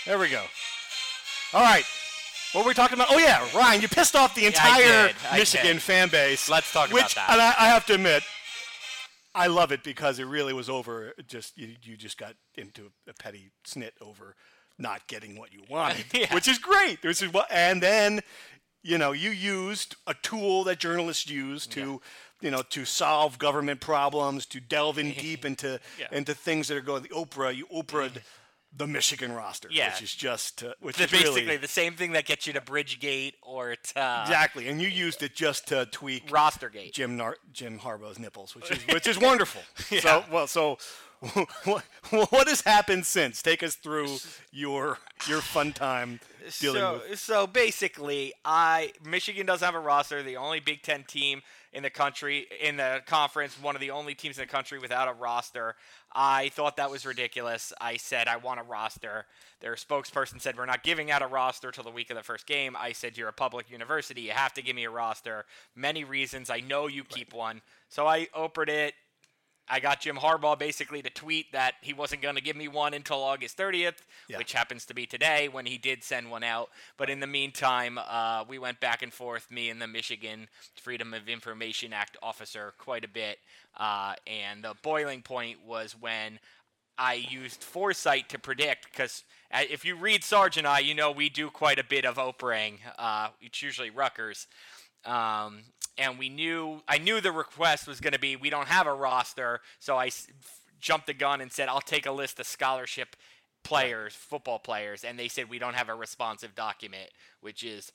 There 0.07 0.19
we 0.19 0.31
go. 0.31 0.43
All 1.53 1.63
right. 1.63 1.85
What 2.55 2.65
were 2.65 2.69
we 2.69 2.75
talking 2.75 2.97
about? 2.97 3.09
Oh 3.11 3.19
yeah, 3.19 3.45
Ryan, 3.53 3.83
you 3.83 3.89
pissed 3.89 4.15
off 4.15 4.33
the 4.37 4.47
entire 4.47 5.09
did, 5.09 5.17
I 5.29 5.39
Michigan 5.39 5.73
did. 5.73 5.83
fan 5.83 6.09
base. 6.09 6.49
Let's 6.49 6.73
talk 6.73 6.89
about 6.89 7.03
which, 7.03 7.15
that. 7.17 7.29
And 7.29 7.41
I, 7.43 7.53
I 7.59 7.67
have 7.69 7.85
to 7.87 7.95
admit, 7.95 8.23
I 9.35 9.49
love 9.49 9.73
it 9.73 9.83
because 9.83 10.21
it 10.21 10.25
really 10.27 10.53
was 10.53 10.71
over. 10.71 11.13
Just 11.27 11.59
you, 11.59 11.75
you 11.83 11.97
just 11.97 12.17
got 12.17 12.35
into 12.57 12.93
a 13.09 13.13
petty 13.13 13.51
snit 13.67 13.91
over 14.01 14.37
not 14.79 15.05
getting 15.09 15.37
what 15.37 15.53
you 15.53 15.63
wanted, 15.69 16.05
Yeah. 16.13 16.33
which 16.33 16.47
is 16.47 16.59
great. 16.59 17.03
This 17.03 17.23
is 17.23 17.33
what, 17.33 17.49
and 17.51 17.83
then 17.83 18.21
you 18.85 18.99
know 18.99 19.11
you 19.11 19.31
used 19.31 19.97
a 20.07 20.15
tool 20.15 20.63
that 20.65 20.79
journalists 20.79 21.29
use 21.29 21.67
to. 21.69 22.01
You 22.41 22.51
know, 22.51 22.61
to 22.71 22.85
solve 22.85 23.39
government 23.39 23.81
problems, 23.81 24.45
to 24.47 24.61
delve 24.61 24.99
in 24.99 25.13
deep 25.19 25.47
into 25.47 25.81
Yeah. 25.99 26.09
into 26.13 26.35
things 26.35 26.69
that 26.69 26.77
are 26.77 26.83
going. 26.83 27.03
The 27.03 27.09
OPRA, 27.09 27.57
you 27.57 27.67
OPRA'd 27.73 28.13
mm. 28.15 28.23
The 28.77 28.87
Michigan 28.87 29.33
roster, 29.33 29.69
Yeah. 29.71 29.91
which 29.93 30.03
is 30.03 30.15
just 30.15 30.65
uh, 30.65 30.75
which 30.81 30.97
the, 30.97 31.05
is 31.05 31.11
basically 31.11 31.43
really 31.45 31.57
the 31.59 31.69
same 31.69 31.95
thing 31.95 32.13
that 32.13 32.25
gets 32.25 32.47
you 32.47 32.53
to 32.55 32.61
Bridgegate 32.61 33.35
or 33.43 33.77
to 33.77 34.21
exactly, 34.25 34.69
and 34.69 34.81
you 34.83 34.89
used 34.89 35.23
it 35.23 35.35
just 35.35 35.69
to 35.69 35.87
tweak 35.87 36.27
Rostergate. 36.29 36.93
Jim 36.93 37.17
Nar- 37.17 37.37
Jim 37.53 37.79
Harbaugh's 37.79 38.19
nipples, 38.19 38.55
which 38.57 38.71
is 38.71 38.79
which 38.93 39.07
is 39.07 39.19
wonderful. 39.19 39.63
So 40.01 40.25
well, 40.31 40.47
so 40.47 40.79
what, 41.65 41.85
what 42.11 42.49
has 42.49 42.61
happened 42.63 43.07
since? 43.07 43.43
Take 43.43 43.63
us 43.63 43.75
through 43.75 44.19
your 44.53 44.99
your 45.29 45.41
fun 45.41 45.73
time 45.73 46.21
dealing 46.61 46.81
so, 46.81 47.01
with. 47.09 47.19
so 47.19 47.47
basically, 47.47 48.33
I 48.45 48.93
Michigan 49.05 49.47
doesn't 49.47 49.65
have 49.65 49.75
a 49.75 49.81
roster. 49.81 50.23
The 50.23 50.37
only 50.37 50.61
Big 50.61 50.83
Ten 50.83 51.05
team 51.05 51.43
in 51.73 51.83
the 51.83 51.91
country 51.91 52.47
in 52.61 52.77
the 52.77 53.03
conference, 53.07 53.61
one 53.61 53.75
of 53.75 53.81
the 53.81 53.91
only 53.91 54.15
teams 54.15 54.39
in 54.39 54.43
the 54.43 54.51
country 54.51 54.79
without 54.79 55.09
a 55.09 55.13
roster. 55.13 55.77
I 56.13 56.51
thought 56.51 56.77
that 56.77 56.91
was 56.91 57.05
ridiculous. 57.05 57.73
I 57.81 57.97
said 57.97 58.29
I 58.29 58.37
want 58.37 58.61
a 58.61 58.63
roster. 58.63 59.27
Their 59.61 59.75
spokesperson 59.75 60.41
said 60.41 60.57
we're 60.57 60.67
not 60.67 60.83
giving 60.83 61.11
out 61.11 61.23
a 61.23 61.27
roster 61.27 61.71
till 61.73 61.85
the 61.85 61.91
week 61.91 62.11
of 62.11 62.17
the 62.17 62.23
first 62.23 62.47
game. 62.47 62.77
I 62.79 62.93
said 62.93 63.17
you're 63.17 63.29
a 63.29 63.33
public 63.33 63.71
university. 63.71 64.23
You 64.23 64.33
have 64.33 64.53
to 64.55 64.63
give 64.63 64.77
me 64.77 64.85
a 64.85 64.91
roster. 64.91 65.47
Many 65.75 66.05
reasons. 66.05 66.51
I 66.51 66.61
know 66.61 66.87
you 66.87 67.03
keep 67.03 67.33
one. 67.33 67.63
So 67.89 68.07
I 68.07 68.29
opened 68.35 68.69
it. 68.69 68.95
I 69.69 69.81
got 69.81 70.01
Jim 70.01 70.17
Harbaugh 70.17 70.59
basically 70.59 71.01
to 71.03 71.11
tweet 71.11 71.53
that 71.53 71.75
he 71.81 71.93
wasn't 71.95 72.21
going 72.23 72.35
to 72.35 72.43
give 72.43 72.57
me 72.57 72.69
one 72.69 72.93
until 72.93 73.23
August 73.23 73.57
30th, 73.57 73.99
Yeah. 74.29 74.39
which 74.39 74.53
happens 74.53 74.85
to 74.87 74.95
be 74.95 75.07
today 75.07 75.49
when 75.49 75.65
he 75.67 75.79
did 75.79 76.05
send 76.05 76.31
one 76.31 76.45
out. 76.45 76.71
But 76.99 77.09
in 77.09 77.21
the 77.21 77.27
meantime, 77.27 77.99
uh, 77.99 78.45
we 78.47 78.59
went 78.59 78.81
back 78.81 79.01
and 79.03 79.13
forth, 79.13 79.51
me 79.51 79.71
and 79.71 79.81
the 79.81 79.87
Michigan 79.87 80.49
Freedom 80.81 81.15
of 81.15 81.29
Information 81.29 81.93
Act 81.95 82.17
officer, 82.23 82.75
quite 82.79 83.05
a 83.05 83.09
bit. 83.09 83.39
Uh, 83.77 84.15
and 84.27 84.63
the 84.63 84.75
boiling 84.83 85.23
point 85.23 85.59
was 85.67 85.97
when 85.99 86.39
I 86.99 87.15
used 87.15 87.63
foresight 87.65 88.29
to 88.29 88.39
predict 88.39 88.85
because 88.93 89.25
if 89.53 89.85
you 89.85 89.97
read 89.97 90.23
Sarge 90.23 90.57
and 90.59 90.67
I, 90.67 90.79
you 90.81 90.95
know 90.95 91.11
we 91.11 91.29
do 91.29 91.49
quite 91.51 91.79
a 91.79 91.85
bit 91.85 92.05
of 92.05 92.17
OPRAing. 92.17 92.75
Uh, 92.99 93.29
it's 93.41 93.63
usually 93.63 93.91
Rutgers. 93.91 94.47
Um, 95.07 95.63
and 95.97 96.19
we 96.19 96.29
knew 96.29 96.83
I 96.89 96.99
knew 96.99 97.21
the 97.21 97.33
request 97.33 97.87
was 97.87 98.01
going 98.01 98.13
to 98.13 98.19
be 98.19 98.37
we 98.37 98.51
don't 98.51 98.69
have 98.69 98.87
a 98.87 98.95
roster, 98.95 99.61
so 99.79 99.97
I 99.97 100.11
jumped 100.81 101.07
the 101.07 101.15
gun 101.15 101.41
and 101.41 101.53
said 101.53 101.69
I'll 101.69 101.81
take 101.81 102.07
a 102.07 102.13
list 102.13 102.41
of 102.41 102.47
scholarship 102.47 103.17
players, 103.63 104.15
football 104.15 104.59
players, 104.59 105.05
and 105.05 105.19
they 105.19 105.29
said 105.29 105.49
we 105.49 105.59
don't 105.59 105.75
have 105.75 105.89
a 105.89 105.95
responsive 105.95 106.55
document, 106.55 107.11
which 107.41 107.65
is 107.65 107.93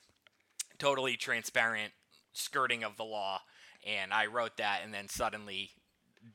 totally 0.77 1.15
transparent 1.15 1.93
skirting 2.33 2.83
of 2.83 2.97
the 2.97 3.03
law. 3.03 3.41
And 3.85 4.13
I 4.13 4.25
wrote 4.25 4.57
that, 4.57 4.81
and 4.83 4.93
then 4.93 5.07
suddenly, 5.07 5.71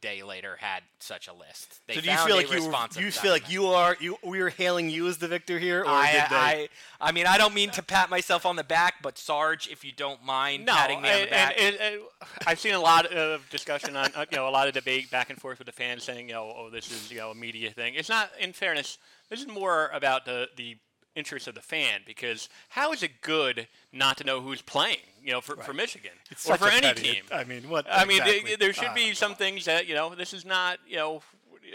day 0.00 0.22
later, 0.22 0.56
had 0.60 0.82
such 0.98 1.28
a 1.28 1.32
list. 1.32 1.80
They 1.86 1.94
So 1.94 2.00
do 2.00 2.10
you 2.10 2.16
feel 2.18 2.36
like 2.36 2.50
you 2.50 2.68
were- 2.68 2.88
you 3.00 3.10
feel 3.10 3.32
like 3.32 3.50
you 3.50 3.66
are 3.68 3.96
you 4.00 4.16
we 4.22 4.40
are 4.40 4.48
hailing 4.50 4.88
you 4.90 5.06
as 5.08 5.18
the 5.18 5.28
victor 5.28 5.58
here, 5.58 5.82
or 5.82 5.88
I? 5.88 6.26
I, 6.30 6.68
I 7.00 7.12
mean, 7.12 7.26
I 7.26 7.38
don't 7.38 7.54
mean 7.54 7.70
to 7.70 7.82
pat 7.82 8.10
myself 8.10 8.46
on 8.46 8.56
the 8.56 8.64
back, 8.64 8.94
but 9.02 9.18
Sarge, 9.18 9.68
if 9.68 9.84
you 9.84 9.92
don't 9.92 10.22
mind 10.24 10.66
No, 10.66 10.72
patting 10.74 11.00
me 11.02 11.10
on 11.12 11.20
the 11.22 11.26
back. 11.26 11.54
and- 11.58 11.76
and- 11.76 11.94
and 11.94 12.02
I've 12.46 12.60
seen 12.60 12.74
a 12.74 12.80
lot 12.80 13.06
of 13.06 13.48
discussion 13.50 13.96
on, 13.96 14.10
you 14.30 14.36
know, 14.36 14.48
a 14.48 14.50
lot 14.50 14.68
of 14.68 14.74
debate 14.74 15.10
back 15.10 15.30
and 15.30 15.40
forth 15.40 15.58
with 15.58 15.66
the 15.66 15.72
fans 15.72 16.04
saying, 16.04 16.28
you 16.28 16.34
know, 16.34 16.52
oh, 16.56 16.70
this 16.70 16.90
is, 16.90 17.10
you 17.10 17.18
know, 17.18 17.30
a 17.30 17.34
media 17.34 17.70
thing. 17.70 17.94
It's 17.94 18.08
not, 18.08 18.30
in 18.38 18.52
fairness, 18.52 18.98
this 19.28 19.40
is 19.40 19.46
more 19.46 19.88
about 19.92 20.24
the, 20.24 20.48
the 20.56 20.76
interest 21.14 21.46
of 21.46 21.54
the 21.54 21.60
fan 21.62 22.00
because 22.06 22.48
how 22.70 22.92
is 22.92 23.02
it 23.02 23.20
good 23.20 23.68
not 23.92 24.16
to 24.18 24.24
know 24.24 24.40
who's 24.40 24.60
playing, 24.62 24.98
you 25.24 25.32
know, 25.32 25.40
for, 25.40 25.56
for 25.56 25.72
Michigan 25.72 26.12
It's 26.30 26.48
or 26.48 26.56
for 26.58 26.68
any 26.68 26.82
petty- 26.82 27.02
team? 27.14 27.24
I 27.32 27.44
mean, 27.44 27.68
what? 27.68 27.86
I 27.90 28.04
mean, 28.04 28.20
exactly? 28.20 28.48
there, 28.50 28.56
there 28.58 28.72
should 28.72 28.88
Ah. 28.88 28.94
be 28.94 29.14
some 29.14 29.34
things 29.34 29.64
that, 29.64 29.86
you 29.86 29.94
know, 29.94 30.14
this 30.14 30.32
is 30.34 30.44
not, 30.44 30.78
you 30.86 30.96
know, 30.96 31.22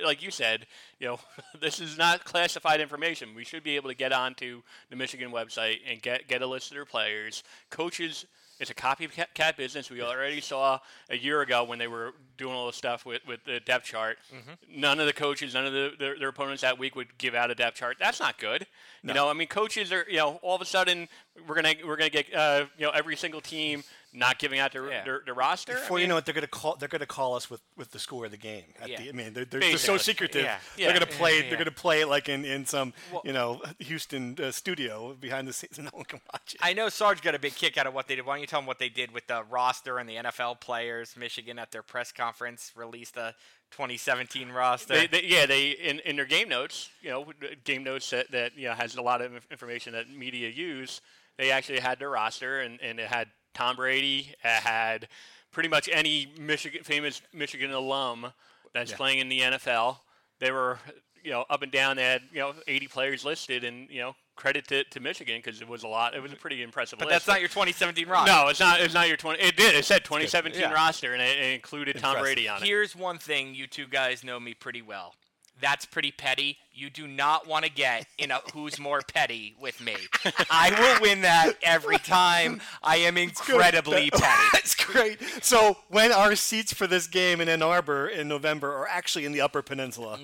like 0.03 0.21
you 0.21 0.29
said, 0.31 0.67
you 0.99 1.07
know, 1.07 1.19
this 1.59 1.79
is 1.79 1.97
not 1.97 2.23
classified 2.23 2.79
information. 2.79 3.33
We 3.35 3.43
should 3.43 3.63
be 3.63 3.75
able 3.75 3.89
to 3.89 3.95
get 3.95 4.13
onto 4.13 4.62
the 4.89 4.95
Michigan 4.95 5.31
website 5.31 5.79
and 5.89 6.01
get 6.01 6.27
get 6.27 6.41
a 6.41 6.47
list 6.47 6.69
of 6.71 6.75
their 6.75 6.85
players, 6.85 7.43
coaches. 7.69 8.25
It's 8.60 8.69
a 8.69 8.74
copycat 8.74 9.56
business. 9.56 9.89
We 9.89 10.02
already 10.02 10.41
saw 10.41 10.80
a 11.10 11.17
year 11.17 11.41
ago 11.41 11.63
when 11.63 11.80
they 11.80 11.88
were 11.88 12.13
doing 12.38 12.54
all 12.54 12.67
the 12.67 12.74
stuff 12.74 13.06
with, 13.06 13.26
with 13.26 13.43
the 13.45 13.60
depth 13.62 13.86
chart. 13.86 14.17
Mm-hmm. 14.34 14.82
None 14.82 15.00
of 15.00 15.06
the 15.06 15.13
coaches, 15.13 15.54
none 15.54 15.65
of 15.65 15.74
the, 15.74 15.93
their, 15.98 16.19
their 16.19 16.30
opponents 16.30 16.62
that 16.62 16.78
week 16.78 16.95
would 16.95 17.17
give 17.17 17.36
out 17.36 17.52
a 17.52 17.56
depth 17.56 17.78
chart. 17.78 17.98
That's 18.00 18.19
not 18.19 18.38
good. 18.38 18.67
You 19.02 19.13
know, 19.13 19.30
I 19.30 19.34
mean, 19.34 19.48
coaches 19.48 19.93
are, 19.93 20.06
you 20.10 20.17
know, 20.17 20.39
all 20.41 20.56
of 20.56 20.62
a 20.62 20.65
sudden 20.65 21.08
we're 21.48 21.56
gonna 21.56 21.74
we're 21.86 21.95
gonna 21.95 22.10
get, 22.10 22.34
uh, 22.34 22.65
you 22.78 22.86
know, 22.86 22.91
every 22.91 23.15
single 23.15 23.39
team 23.39 23.84
not 24.13 24.39
giving 24.39 24.60
out 24.60 24.72
their 24.72 24.89
Yeah. 24.89 25.04
their, 25.04 25.22
their 25.26 25.34
roster. 25.34 25.74
I 25.74 25.76
Before 25.76 26.00
you 26.00 26.08
know 26.08 26.17
it, 26.17 26.26
they're 26.26 26.34
gonna 26.34 26.48
call. 26.48 26.76
They're 26.76 26.89
gonna 26.89 27.06
call 27.06 27.36
us 27.36 27.50
with, 27.50 27.62
with 27.78 27.91
the 27.91 28.00
score 28.00 28.26
of 28.26 28.32
the 28.32 28.38
game. 28.38 28.63
At 28.82 28.89
Yeah. 28.89 29.02
the, 29.02 29.10
I 29.10 29.12
mean, 29.12 29.34
they're, 29.34 29.45
they're, 29.45 29.60
they're 29.60 29.78
so 29.78 29.98
secretive. 29.98 30.43
Yeah. 30.43 30.58
They're 30.78 30.93
gonna 30.93 31.06
play. 31.06 31.41
Yeah. 31.43 31.50
They're 31.50 31.58
gonna 31.58 31.72
play 31.72 32.02
it 32.02 32.08
like 32.08 32.28
in, 32.30 32.43
in 32.45 32.65
some 32.65 32.93
you 33.24 33.34
know 33.34 33.62
Houston 33.80 34.36
uh, 34.41 34.52
studio 34.52 35.13
behind 35.13 35.48
the 35.48 35.54
scenes, 35.54 35.78
and 35.78 35.86
no 35.91 35.98
one 35.98 36.06
can 36.06 36.22
watch 36.34 36.56
it. 36.56 36.60
I 36.63 36.74
know 36.74 36.89
Sarge 36.89 37.22
got 37.22 37.36
a 37.36 37.39
big 37.39 37.56
kick 37.56 37.78
out 37.78 37.88
of 37.88 37.93
what 37.93 38.08
they 38.08 38.15
did. 38.15 38.26
Why 38.26 38.34
don't 38.36 38.41
you 38.41 38.48
tell 38.48 38.60
him 38.60 38.65
what 38.65 38.80
they 38.80 38.89
did 38.89 39.12
with 39.12 39.28
the 39.28 39.43
roster 39.50 40.00
and 40.00 40.10
the 40.10 40.15
NFL 40.15 40.60
players? 40.62 41.15
Michigan 41.17 41.60
at 41.60 41.72
their 41.72 41.84
press 41.84 42.12
conference 42.12 42.72
released 42.76 43.15
a 43.17 43.36
2017 43.72 44.50
roster. 44.50 44.93
They, 44.95 45.08
they, 45.08 45.24
yeah, 45.24 45.45
they 45.45 45.69
in, 45.72 46.00
in 46.00 46.15
their 46.15 46.26
game 46.26 46.50
notes, 46.50 46.89
you 47.02 47.10
know, 47.10 47.26
game 47.63 47.84
notes 47.84 48.10
that, 48.10 48.32
that 48.32 48.58
you 48.58 48.67
know 48.67 48.74
has 48.74 48.95
a 48.95 49.02
lot 49.02 49.22
of 49.22 49.32
information 49.52 49.93
that 49.93 50.10
media 50.10 50.50
use. 50.50 51.02
They 51.38 51.52
actually 51.52 51.80
had 51.80 52.00
their 52.00 52.10
roster, 52.10 52.60
and, 52.60 52.82
and 52.82 53.00
it 53.00 53.08
had 53.08 53.30
Tom 53.53 53.75
Brady, 53.75 54.33
had 54.41 55.07
pretty 55.51 55.69
much 55.69 55.89
any 55.91 56.27
Michigan 56.39 56.83
famous 56.83 57.21
Michigan 57.33 57.71
alum 57.71 58.31
that's 58.73 58.91
playing 58.93 59.19
in 59.19 59.29
the 59.29 59.39
NFL. 59.41 59.97
They 60.39 60.51
were, 60.51 60.79
you 61.23 61.31
know, 61.31 61.45
up 61.49 61.62
and 61.62 61.71
down. 61.71 61.97
They 61.97 62.03
had 62.03 62.21
you 62.31 62.39
know 62.39 62.53
80 62.67 62.88
players 62.88 63.25
listed, 63.25 63.63
and 63.63 63.89
you 63.89 63.99
know, 64.01 64.15
credit 64.35 64.67
to, 64.69 64.83
to 64.85 64.99
Michigan 64.99 65.41
because 65.43 65.62
it 65.62 65.67
was 65.67 65.83
a 65.83 65.88
lot. 65.88 66.15
It 66.15 66.21
was 66.21 66.31
a 66.31 66.35
pretty 66.38 66.62
impressive 66.63 66.99
but 66.99 67.07
list. 67.09 67.25
that's 67.25 67.27
not 67.27 67.41
your 67.41 67.49
2017 67.49 68.07
roster. 68.07 68.31
No, 68.31 68.47
it's 68.47 68.59
not. 68.59 68.79
It's 68.79 68.93
not 68.93 69.07
your 69.07 69.17
20. 69.17 69.39
It 69.41 69.57
did. 69.57 69.75
It 69.75 69.83
said 69.85 70.03
2017 70.05 70.62
Yeah. 70.62 70.71
roster, 70.71 71.13
and 71.13 71.21
it, 71.21 71.38
it 71.38 71.53
included 71.53 71.97
Tom 71.97 72.19
Brady 72.19 72.47
on 72.47 72.62
it. 72.62 72.65
Here's 72.67 72.95
one 72.95 73.17
thing 73.17 73.53
you 73.53 73.67
two 73.67 73.88
guys 73.88 74.23
know 74.23 74.39
me 74.39 74.53
pretty 74.53 74.81
well. 74.81 75.13
That's 75.62 75.86
pretty 75.86 76.12
petty. 76.12 76.58
You 76.74 76.89
do 76.89 77.08
not 77.08 77.48
want 77.48 77.65
to 77.65 77.72
get 77.72 78.08
in 78.17 78.32
a 78.32 78.39
who's 78.54 78.80
more 78.80 79.02
petty 79.02 79.56
with 79.60 79.82
me. 79.82 79.95
I 80.50 80.72
will 80.80 81.02
win 81.02 81.22
that 81.22 81.54
every 81.62 81.98
time. 81.98 82.62
I 82.82 82.98
am 82.98 83.17
incredibly 83.17 84.10
petty. 84.10 84.48
That's 84.54 84.76
great. 84.76 85.19
So 85.41 85.78
when 85.89 86.12
our 86.12 86.36
seats 86.36 86.74
for 86.74 86.88
this 86.88 87.08
game 87.08 87.41
in 87.41 87.50
Ann 87.50 87.62
Arbor 87.62 88.08
in 88.08 88.28
November 88.28 88.74
are 88.74 88.88
actually 88.88 89.26
in 89.26 89.32
the 89.32 89.41
Upper 89.41 89.62
Peninsula, 89.62 90.19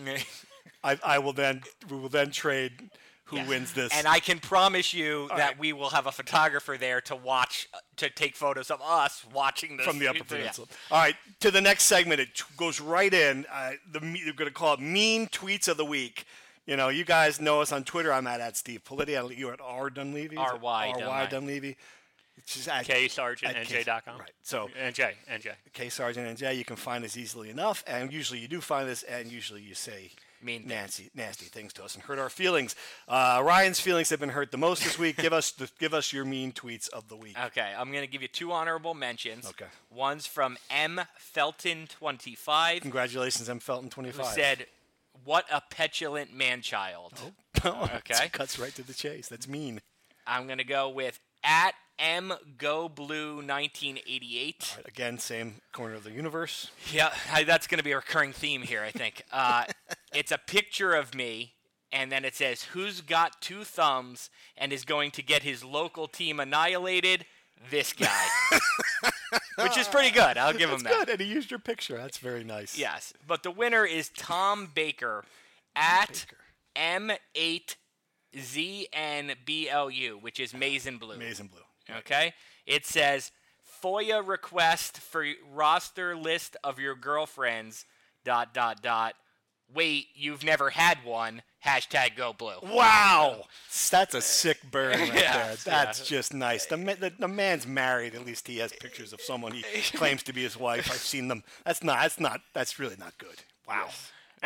I, 0.83 0.99
I 1.03 1.19
will 1.19 1.33
then 1.33 1.63
we 1.89 1.97
will 1.97 2.09
then 2.09 2.31
trade 2.31 2.89
who 3.25 3.37
wins 3.47 3.73
this. 3.73 3.91
And 3.93 4.07
I 4.07 4.19
can 4.19 4.39
promise 4.39 4.93
you 4.93 5.27
that 5.29 5.37
right. 5.37 5.59
we 5.59 5.73
will 5.73 5.89
have 5.89 6.05
a 6.07 6.11
photographer 6.11 6.77
there 6.77 7.01
to 7.01 7.15
watch, 7.15 7.67
to 7.97 8.09
take 8.09 8.35
photos 8.35 8.69
of 8.69 8.81
us 8.81 9.25
watching 9.33 9.77
this 9.77 9.85
from 9.85 9.99
the 9.99 10.07
Upper 10.07 10.19
Yeah. 10.19 10.23
Peninsula. 10.23 10.67
All 10.91 10.99
right, 10.99 11.15
to 11.39 11.51
the 11.51 11.61
next 11.61 11.83
segment. 11.83 12.21
It 12.21 12.35
t- 12.35 12.43
goes 12.55 12.79
right 12.79 13.13
in. 13.13 13.45
Uh, 13.51 13.71
the 13.91 13.99
they're 13.99 14.33
going 14.33 14.47
to 14.49 14.51
call 14.51 14.75
it 14.75 14.79
mean 14.79 15.27
tweets 15.27 15.67
of 15.67 15.77
the 15.77 15.85
week. 15.85 16.25
You 16.67 16.77
know, 16.77 16.89
you 16.89 17.03
guys 17.05 17.39
know 17.41 17.61
us 17.61 17.71
on 17.71 17.83
Twitter. 17.83 18.11
I'm 18.13 18.25
at, 18.27 18.41
at 18.41 18.57
Steve 18.57 18.83
Politi. 18.83 19.17
I- 19.19 19.33
You're 19.33 19.53
at 19.53 19.61
R 19.61 19.89
Dunleavy. 19.89 20.37
R.Y. 20.37 20.87
R.Y. 20.95 20.99
Dunleavy. 20.99 21.29
Dunleavy. 21.29 21.77
It's 22.37 22.53
just 22.53 22.67
at, 22.67 22.85
K 22.85 23.05
Sargeant 23.07 23.55
at 23.55 23.65
K- 23.65 23.83
NJ.com. 23.83 24.19
Right. 24.19 24.31
So 24.43 24.69
NJ 24.79 25.13
NJ. 25.31 25.51
K 25.73 25.87
Sargeant 25.87 26.37
NJ, 26.37 26.55
you 26.57 26.65
can 26.65 26.75
find 26.75 27.03
us 27.05 27.17
easily 27.17 27.49
enough, 27.49 27.83
and 27.87 28.11
usually 28.11 28.39
you 28.39 28.47
do 28.47 28.61
find 28.61 28.89
us, 28.89 29.03
and 29.03 29.31
usually 29.31 29.61
you 29.61 29.73
say 29.73 30.11
Mean 30.45 30.67
nasty, 30.67 31.09
nasty 31.15 31.47
things 31.47 31.73
to 31.73 31.83
us 31.83 31.95
and 31.95 32.03
hurt 32.03 32.19
our 32.19 32.29
feelings. 32.29 32.75
Uh, 33.07 33.41
Ryan's 33.43 33.79
feelings 33.79 34.11
have 34.11 34.19
been 34.19 34.29
hurt 34.29 34.51
the 34.51 34.59
most 34.59 34.83
this 34.83 34.99
week. 34.99 35.17
give 35.17 35.33
us 35.33 35.49
the, 35.51 35.67
give 35.79 35.91
us 35.95 36.13
your 36.13 36.23
mean 36.23 36.51
tweets 36.51 36.87
of 36.89 37.07
the 37.07 37.15
week. 37.15 37.35
Okay, 37.45 37.73
I'm 37.75 37.91
going 37.91 38.03
to 38.03 38.07
give 38.07 38.21
you 38.21 38.27
two 38.27 38.51
honorable 38.51 38.93
mentions. 38.93 39.47
Okay. 39.47 39.65
One's 39.89 40.27
from 40.27 40.57
M. 40.69 41.01
Felton25, 41.35 42.81
Congratulations, 42.81 43.49
M. 43.49 43.59
Felton, 43.59 43.85
who 43.87 43.89
25. 43.89 44.25
said, 44.27 44.65
What 45.23 45.45
a 45.51 45.61
petulant 45.71 46.31
man 46.31 46.61
child. 46.61 47.13
okay, 47.65 48.29
cuts 48.31 48.59
right 48.59 48.75
to 48.75 48.83
the 48.83 48.93
chase. 48.93 49.27
That's 49.27 49.47
mean. 49.47 49.81
I'm 50.27 50.45
going 50.45 50.59
to 50.59 50.63
go 50.63 50.89
with 50.89 51.19
at 51.45 51.75
M. 51.97 52.33
Go 52.57 52.89
Blue 52.89 53.35
1988. 53.35 54.67
All 54.71 54.77
right, 54.77 54.87
again, 54.87 55.17
same 55.17 55.55
corner 55.71 55.95
of 55.95 56.03
the 56.03 56.11
universe. 56.11 56.71
Yeah, 56.91 57.13
I- 57.31 57.43
that's 57.43 57.67
going 57.67 57.77
to 57.77 57.83
be 57.83 57.91
a 57.93 57.97
recurring 57.97 58.33
theme 58.33 58.63
here, 58.63 58.81
I 58.81 58.91
think. 58.91 59.23
Uh, 59.31 59.65
it's 60.13 60.31
a 60.31 60.37
picture 60.37 60.93
of 60.93 61.15
me, 61.15 61.53
and 61.91 62.11
then 62.11 62.25
it 62.25 62.35
says, 62.35 62.63
Who's 62.63 62.99
got 63.01 63.41
two 63.41 63.63
thumbs 63.63 64.29
and 64.57 64.73
is 64.73 64.83
going 64.83 65.11
to 65.11 65.21
get 65.21 65.43
his 65.43 65.63
local 65.63 66.07
team 66.07 66.39
annihilated? 66.39 67.25
This 67.71 67.93
guy. 67.93 68.25
Which 69.57 69.77
is 69.77 69.87
pretty 69.87 70.11
good. 70.11 70.37
I'll 70.37 70.51
give 70.53 70.69
him 70.69 70.79
that. 70.79 70.91
good, 70.93 71.09
and 71.09 71.21
he 71.21 71.27
used 71.27 71.49
your 71.49 71.59
picture. 71.59 71.95
That's 71.97 72.17
very 72.17 72.43
nice. 72.43 72.77
Yes, 72.77 73.13
but 73.25 73.43
the 73.43 73.51
winner 73.51 73.85
is 73.85 74.09
Tom 74.09 74.69
Baker 74.75 75.23
at 75.75 76.25
M8ZNBLU, 78.35 80.21
which 80.21 80.39
is 80.39 80.53
Maize 80.53 80.85
and 80.85 80.99
Blue. 80.99 81.15
Amazing 81.15 81.47
blue. 81.47 81.97
Okay? 81.97 82.33
It 82.65 82.85
says 82.85 83.31
FOIA 83.83 84.25
request 84.25 84.97
for 84.99 85.25
roster 85.53 86.15
list 86.15 86.57
of 86.63 86.79
your 86.79 86.95
girlfriends, 86.95 87.85
dot, 88.23 88.53
dot, 88.53 88.81
dot. 88.81 89.15
Wait, 89.73 90.07
you've 90.13 90.43
never 90.43 90.69
had 90.69 90.99
one. 91.03 91.41
Hashtag 91.65 92.15
go 92.15 92.33
blue. 92.33 92.57
Wow, 92.61 93.45
that's 93.89 94.13
a 94.13 94.21
sick 94.21 94.59
burn 94.69 94.99
right 94.99 95.13
Yeah, 95.15 95.47
there. 95.47 95.55
That's 95.65 96.07
just 96.07 96.31
nice. 96.35 96.67
The, 96.67 96.77
the 96.77 97.11
the 97.17 97.27
man's 97.27 97.65
married. 97.65 98.13
At 98.13 98.23
least 98.23 98.47
he 98.47 98.59
has 98.59 98.71
pictures 98.71 99.11
of 99.11 99.21
someone 99.21 99.53
he 99.53 99.63
claims 99.97 100.21
to 100.23 100.33
be 100.33 100.43
his 100.43 100.55
wife. 100.59 100.91
I've 100.91 100.97
seen 100.97 101.27
them. 101.27 101.43
That's 101.65 101.83
not. 101.83 101.99
That's 102.01 102.19
not. 102.19 102.41
That's 102.53 102.77
really 102.77 102.97
not 102.99 103.17
good. 103.17 103.41
Wow. 103.67 103.89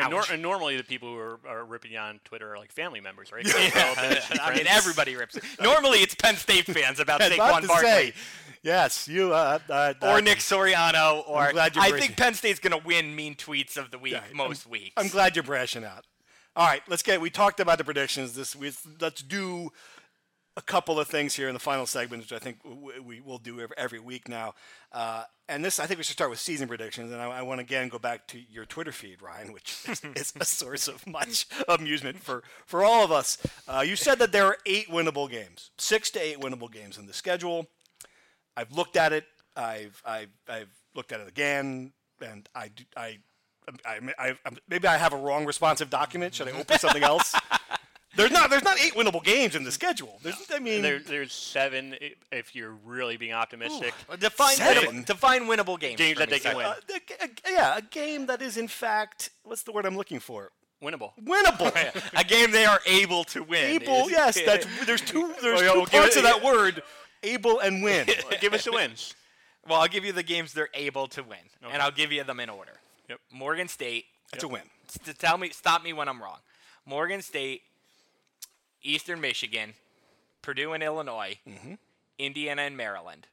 And, 0.04 0.12
nor- 0.12 0.24
and 0.32 0.42
normally 0.42 0.78
the 0.78 0.84
people 0.84 1.10
who 1.10 1.18
are, 1.18 1.40
are 1.48 1.66
ripping 1.66 1.92
you 1.92 1.98
on 2.00 2.20
Twitter 2.26 2.54
are 2.54 2.58
like 2.58 2.72
family 2.72 3.02
members, 3.02 3.32
right? 3.32 3.46
yeah. 3.74 4.22
I 4.42 4.56
mean, 4.56 4.68
everybody 4.68 5.16
rips 5.16 5.36
it. 5.36 5.44
Normally, 5.62 6.00
it's 6.00 6.16
Penn 6.16 6.36
State 6.36 6.66
fans 6.66 7.00
about 7.00 7.22
I 7.22 7.30
was 7.30 7.34
about 7.36 7.56
Saquon 7.56 7.62
to 7.62 7.68
Barkley. 7.68 7.90
say, 7.90 8.14
yes, 8.64 9.08
you. 9.08 9.34
Uh, 9.34 9.60
uh, 9.70 9.94
or 10.02 10.08
uh, 10.10 10.20
Nick 10.22 10.40
Soriano, 10.40 11.24
or 11.28 11.52
glad 11.52 11.76
you're 11.76 11.84
I 11.84 11.92
think 11.92 12.18
Penn 12.18 12.34
State's 12.34 12.60
going 12.60 12.80
to 12.80 12.86
win 12.86 13.16
mean 13.16 13.36
tweets 13.36 13.78
of 13.78 13.92
the 13.92 13.98
week 13.98 14.14
Yeah, 14.14 14.24
most 14.34 14.66
I'm, 14.66 14.72
weeks. 14.72 14.94
I'm 14.98 15.08
glad 15.08 15.36
you're 15.36 15.44
brashing 15.44 15.84
out. 15.84 16.06
All 16.56 16.66
right, 16.66 16.82
let's 16.88 17.04
get. 17.04 17.22
We 17.22 17.30
talked 17.30 17.60
about 17.60 17.78
the 17.78 17.84
predictions 17.84 18.34
this 18.34 18.56
week. 18.56 18.74
Let's 19.00 19.22
do 19.22 19.72
a 20.60 20.62
couple 20.62 21.00
of 21.00 21.08
things 21.08 21.36
here 21.36 21.48
in 21.48 21.54
the 21.54 21.60
final 21.60 21.86
segment, 21.86 22.22
which 22.22 22.34
I 22.34 22.38
think 22.38 22.60
we, 22.66 23.00
we 23.00 23.20
will 23.22 23.38
do 23.38 23.62
every, 23.62 23.76
every 23.78 24.00
week 24.00 24.28
now. 24.28 24.54
Uh, 24.92 25.24
and 25.48 25.64
this, 25.64 25.80
I 25.80 25.86
think 25.86 26.00
we 26.00 26.04
should 26.04 26.14
start 26.14 26.30
with 26.30 26.40
season 26.40 26.68
predictions. 26.68 27.14
And 27.14 27.22
I, 27.22 27.28
I 27.28 27.42
want 27.44 27.60
to 27.60 27.64
again 27.64 27.88
go 27.88 27.98
back 27.98 28.28
to 28.28 28.40
your 28.52 28.66
Twitter 28.66 28.92
feed, 28.92 29.22
Ryan, 29.22 29.54
which 29.54 29.78
is, 29.88 30.02
is 30.16 30.34
a 30.38 30.44
source 30.44 30.90
of 30.90 31.08
much 31.08 31.48
amusement 31.70 32.20
for, 32.20 32.44
for 32.66 32.84
all 32.84 33.06
of 33.06 33.12
us. 33.12 33.38
Uh, 33.70 33.84
you 33.88 33.96
said 33.96 34.20
that 34.20 34.34
there 34.34 34.46
are 34.46 34.58
eight 34.66 34.90
winnable 34.90 35.32
games, 35.32 35.72
six 35.78 36.12
to 36.12 36.20
eight 36.20 36.42
winnable 36.42 36.72
games 36.72 36.98
in 36.98 37.08
the 37.08 37.14
schedule. 37.14 37.68
I've 38.58 38.74
looked 38.74 38.98
at 38.98 39.14
it. 39.14 39.26
I've 39.56 40.02
I've, 40.06 40.30
I've 40.48 40.70
looked 40.94 41.14
at 41.14 41.22
it 41.22 41.28
again, 41.28 41.94
and 42.22 42.48
I 42.54 42.72
I. 42.96 43.20
I, 43.86 44.00
I, 44.18 44.30
I, 44.30 44.50
maybe 44.68 44.88
I 44.88 44.98
have 44.98 45.14
a 45.14 45.18
wrong 45.18 45.46
responsive 45.46 45.92
document. 45.92 46.34
Should 46.34 46.48
I 46.48 46.52
open 46.54 46.80
something 46.80 47.04
else? 47.04 47.36
There's 48.20 48.32
not. 48.32 48.50
There's 48.50 48.64
not 48.64 48.80
eight 48.80 48.94
winnable 48.94 49.24
games 49.24 49.56
in 49.56 49.64
the 49.64 49.72
schedule. 49.72 50.20
There's, 50.22 50.36
I 50.54 50.60
mean, 50.60 50.82
There, 50.82 51.00
there's 51.00 51.34
seven 51.34 51.96
if 52.32 52.56
you're 52.56 52.76
really 52.86 53.18
being 53.18 53.34
optimistic. 53.34 53.94
define 54.20 54.56
Seven? 54.56 54.84
winnable, 55.02 55.06
define 55.06 55.44
winnable 55.46 55.80
games. 55.80 55.98
Games 55.98 56.18
that 56.20 56.30
me, 56.30 56.34
they 56.38 56.40
can 56.40 56.58
win. 56.58 56.66
uh, 56.66 56.76
a- 56.90 57.24
a- 57.26 57.52
yeah, 57.52 57.78
a 57.78 57.82
game 57.82 58.26
that 58.28 58.42
is 58.42 58.58
in 58.58 58.68
fact. 58.68 59.30
What's 59.44 59.64
the 59.64 59.72
word 59.72 59.86
I'm 59.86 59.96
looking 59.98 60.20
for? 60.20 60.52
Winnable. 60.84 61.12
Winnable. 61.24 62.12
a 62.20 62.24
game 62.24 62.52
they 62.52 62.66
are 62.66 62.80
able 62.86 63.24
to 63.26 63.44
win. 63.44 63.82
Able. 63.82 64.06
is- 64.06 64.12
Yes. 64.12 64.40
That's. 64.46 64.66
There's 64.86 65.02
two. 65.02 65.34
There's 65.42 65.62
Well, 65.62 65.74
two 65.74 65.80
we'll 65.80 65.88
parts 65.88 66.16
it- 66.16 66.20
of 66.20 66.24
that 66.24 66.44
word. 66.44 66.84
Able 67.24 67.60
and 67.60 67.84
win. 67.84 68.08
Give 68.42 68.54
us 68.54 68.64
the 68.64 68.72
wins. 68.72 69.14
Well, 69.68 69.82
I'll 69.82 69.88
give 69.90 70.06
you 70.06 70.14
the 70.14 70.24
games 70.24 70.54
they're 70.54 70.70
able 70.74 71.08
to 71.08 71.22
win, 71.22 71.38
and 71.70 71.82
I'll 71.82 71.92
give 71.92 72.12
you 72.14 72.24
them 72.24 72.40
in 72.40 72.50
order. 72.50 72.72
Yep. 73.10 73.20
Morgan 73.32 73.68
State. 73.68 74.06
That's 74.32 74.44
a 74.46 74.48
win. 74.48 74.62
s- 74.88 74.98
To 75.06 75.14
tell 75.14 75.38
me, 75.38 75.50
stop 75.50 75.84
me 75.84 75.92
when 75.94 76.08
I'm 76.08 76.22
wrong. 76.22 76.38
Morgan 76.86 77.22
State, 77.22 77.62
Eastern 78.82 79.20
Michigan, 79.22 79.74
Purdue 80.42 80.74
and 80.74 80.84
Illinois, 80.84 81.38
Mm-hmm. 81.48 81.74
Indiana 82.18 82.64
and 82.64 82.76
Maryland, 82.78 83.28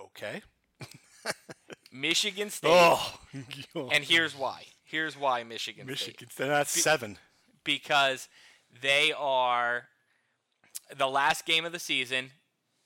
Okay. 0.00 0.42
Michigan 1.92 2.50
State. 2.50 2.70
Oh. 2.72 3.14
And 3.92 4.04
here's 4.04 4.34
why. 4.36 4.64
Here's 4.84 5.16
why 5.18 5.42
Michigan, 5.44 5.84
State. 5.84 5.90
Michigan. 6.20 6.28
That's 6.36 6.70
seven. 6.70 7.18
because 7.64 8.28
they 8.82 9.12
are 9.16 9.84
the 10.96 11.08
last 11.08 11.44
game 11.44 11.64
of 11.64 11.72
the 11.72 11.78
season. 11.78 12.30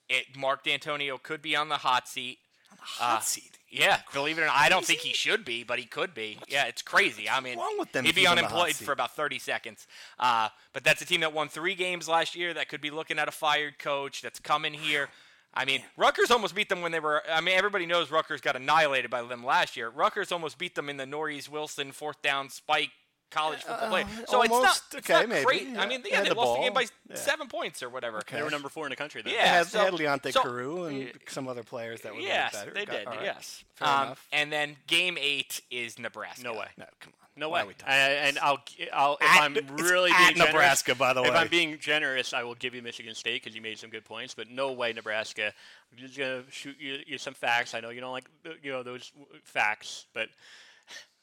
It 0.08 0.36
Mark 0.36 0.64
Dantonio 0.64 1.22
could 1.22 1.40
be 1.42 1.54
on 1.56 1.68
the 1.68 1.76
hot 1.78 2.08
seat. 2.08 2.38
On 2.72 2.76
the 2.76 2.82
hot 2.84 3.24
seat. 3.24 3.58
Yeah, 3.72 4.00
believe 4.12 4.38
it 4.38 4.42
or 4.42 4.46
not, 4.46 4.54
I 4.54 4.68
don't 4.68 4.84
think 4.84 5.00
he 5.00 5.14
should 5.14 5.46
be, 5.46 5.64
but 5.64 5.78
he 5.78 5.86
could 5.86 6.12
be. 6.12 6.38
Yeah, 6.46 6.66
it's 6.66 6.82
crazy. 6.82 7.26
I 7.26 7.40
mean, 7.40 7.56
wrong 7.56 7.76
with 7.78 7.90
them 7.92 8.04
he'd 8.04 8.14
be 8.14 8.20
keep 8.20 8.30
in 8.30 8.36
the 8.36 8.42
hot 8.42 8.50
unemployed 8.50 8.74
seat? 8.74 8.84
for 8.84 8.92
about 8.92 9.16
30 9.16 9.38
seconds. 9.38 9.86
Uh, 10.18 10.48
but 10.74 10.84
that's 10.84 11.00
a 11.00 11.06
team 11.06 11.22
that 11.22 11.32
won 11.32 11.48
three 11.48 11.74
games 11.74 12.06
last 12.06 12.36
year 12.36 12.52
that 12.52 12.68
could 12.68 12.82
be 12.82 12.90
looking 12.90 13.18
at 13.18 13.28
a 13.28 13.32
fired 13.32 13.78
coach 13.78 14.20
that's 14.20 14.38
coming 14.38 14.74
here. 14.74 15.08
I 15.54 15.64
mean, 15.64 15.82
Rutgers 15.96 16.30
almost 16.30 16.54
beat 16.54 16.68
them 16.68 16.82
when 16.82 16.92
they 16.92 17.00
were. 17.00 17.22
I 17.30 17.40
mean, 17.40 17.56
everybody 17.56 17.86
knows 17.86 18.10
Rutgers 18.10 18.42
got 18.42 18.56
annihilated 18.56 19.10
by 19.10 19.22
them 19.22 19.44
last 19.44 19.74
year. 19.74 19.88
Rutgers 19.88 20.32
almost 20.32 20.58
beat 20.58 20.74
them 20.74 20.90
in 20.90 20.98
the 20.98 21.06
Norris 21.06 21.48
Wilson 21.48 21.92
fourth 21.92 22.20
down 22.20 22.50
spike 22.50 22.90
college 23.32 23.60
football 23.62 23.88
play. 23.88 24.04
So 24.26 24.42
it's 24.42 24.52
Uh, 24.52 24.54
almost. 24.54 24.62
not, 24.62 24.82
it's 24.98 25.10
Okay, 25.10 25.12
not 25.20 25.28
maybe. 25.28 25.44
great. 25.44 25.68
Yeah. 25.68 25.82
I 25.82 25.86
mean, 25.86 26.02
They 26.02 26.10
yeah, 26.10 26.16
had 26.16 26.24
they 26.26 26.28
the 26.30 26.34
lost 26.34 26.58
the 26.58 26.62
game 26.64 26.72
by 26.74 26.86
Yeah. 27.08 27.16
seven 27.16 27.48
points 27.48 27.82
or 27.82 27.88
whatever. 27.88 28.22
They 28.30 28.42
were 28.42 28.50
number 28.50 28.68
four 28.68 28.86
in 28.86 28.90
the 28.90 28.96
country 28.96 29.22
then. 29.22 29.32
Yeah. 29.34 29.42
They 29.42 29.48
had, 29.48 29.66
so- 29.66 29.78
they 29.78 29.84
had 29.84 29.94
Leonte 30.22 30.32
so- 30.32 30.42
Carroo 30.42 30.84
and 30.84 31.12
some 31.28 31.48
other 31.48 31.62
players 31.62 32.00
that 32.02 32.14
were 32.14 32.20
Yes, 32.20 32.52
better. 32.52 32.70
they 32.72 32.84
Got- 32.84 32.92
did. 32.92 33.06
all 33.06 33.14
right. 33.14 33.24
Yes. 33.24 33.64
Fair 33.76 33.88
Um, 33.88 34.02
enough. 34.06 34.26
and 34.32 34.52
then 34.52 34.76
game 34.86 35.16
eight 35.18 35.60
is 35.70 35.98
Nebraska. 35.98 36.42
No 36.44 36.54
way. 36.54 36.68
No, 36.76 36.86
come 37.00 37.12
on. 37.14 37.18
No 37.34 37.48
way. 37.48 37.62
are 37.62 37.66
we 37.66 37.72
talking 37.72 37.94
And, 37.94 38.12
and 38.12 38.38
I'll, 38.40 38.62
I'll 38.92 39.14
if 39.14 39.22
At- 39.22 39.40
I'm 39.42 39.56
it's 39.56 39.70
really 39.70 40.10
at 40.10 40.18
being 40.18 40.28
generous, 40.34 40.52
Nebraska, 40.52 40.94
by 40.94 41.14
the 41.14 41.22
way. 41.22 41.28
If. 41.28 41.34
I'm 41.34 41.48
being 41.48 41.78
generous, 41.78 42.34
I 42.34 42.42
will 42.42 42.54
give 42.56 42.74
you 42.74 42.82
Michigan 42.82 43.14
State 43.14 43.42
because 43.42 43.56
you 43.56 43.62
made 43.62 43.78
some 43.78 43.88
good 43.88 44.04
points. 44.04 44.34
But 44.34 44.50
no 44.50 44.72
way, 44.72 44.92
Nebraska. 44.92 45.54
I'm 45.90 45.98
just 45.98 46.18
gonna 46.18 46.44
shoot 46.50 46.76
you, 46.78 47.02
you 47.06 47.16
some 47.16 47.32
facts. 47.32 47.72
I 47.72 47.80
know 47.80 47.88
you 47.88 48.02
don't 48.02 48.12
like 48.12 48.26
uh, 48.44 48.50
you 48.62 48.70
know 48.70 48.82
those 48.82 49.12
facts, 49.44 50.04
but 50.12 50.28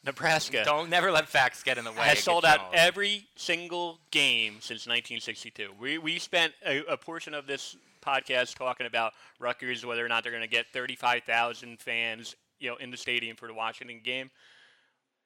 Nebraska 0.06 0.64
Don't 0.64 0.90
never 0.90 1.12
let 1.12 1.28
facts 1.28 1.62
get 1.62 1.78
in 1.78 1.84
the 1.84 1.92
way. 1.92 2.00
has 2.00 2.20
sold 2.20 2.46
out 2.46 2.74
every 2.74 3.28
single 3.36 4.00
game 4.12 4.54
since 4.62 4.88
1962. 4.88 5.72
We 5.80 5.98
we 5.98 6.20
spent 6.20 6.54
a, 6.66 6.84
a 6.86 6.98
portion 6.98 7.34
of 7.34 7.48
this 7.48 7.76
podcast 8.02 8.56
talking 8.56 8.86
about 8.86 9.14
Rutgers, 9.40 9.86
whether 9.86 10.06
or 10.06 10.08
not 10.08 10.24
they're 10.24 10.32
going 10.32 10.42
to 10.44 10.48
get 10.48 10.68
35,000 10.72 11.80
fans, 11.80 12.36
you 12.60 12.70
know, 12.70 12.78
in 12.78 12.92
the 12.92 12.98
stadium 12.98 13.36
for 13.36 13.48
the 13.48 13.54
Washington 13.54 14.00
game. 14.04 14.32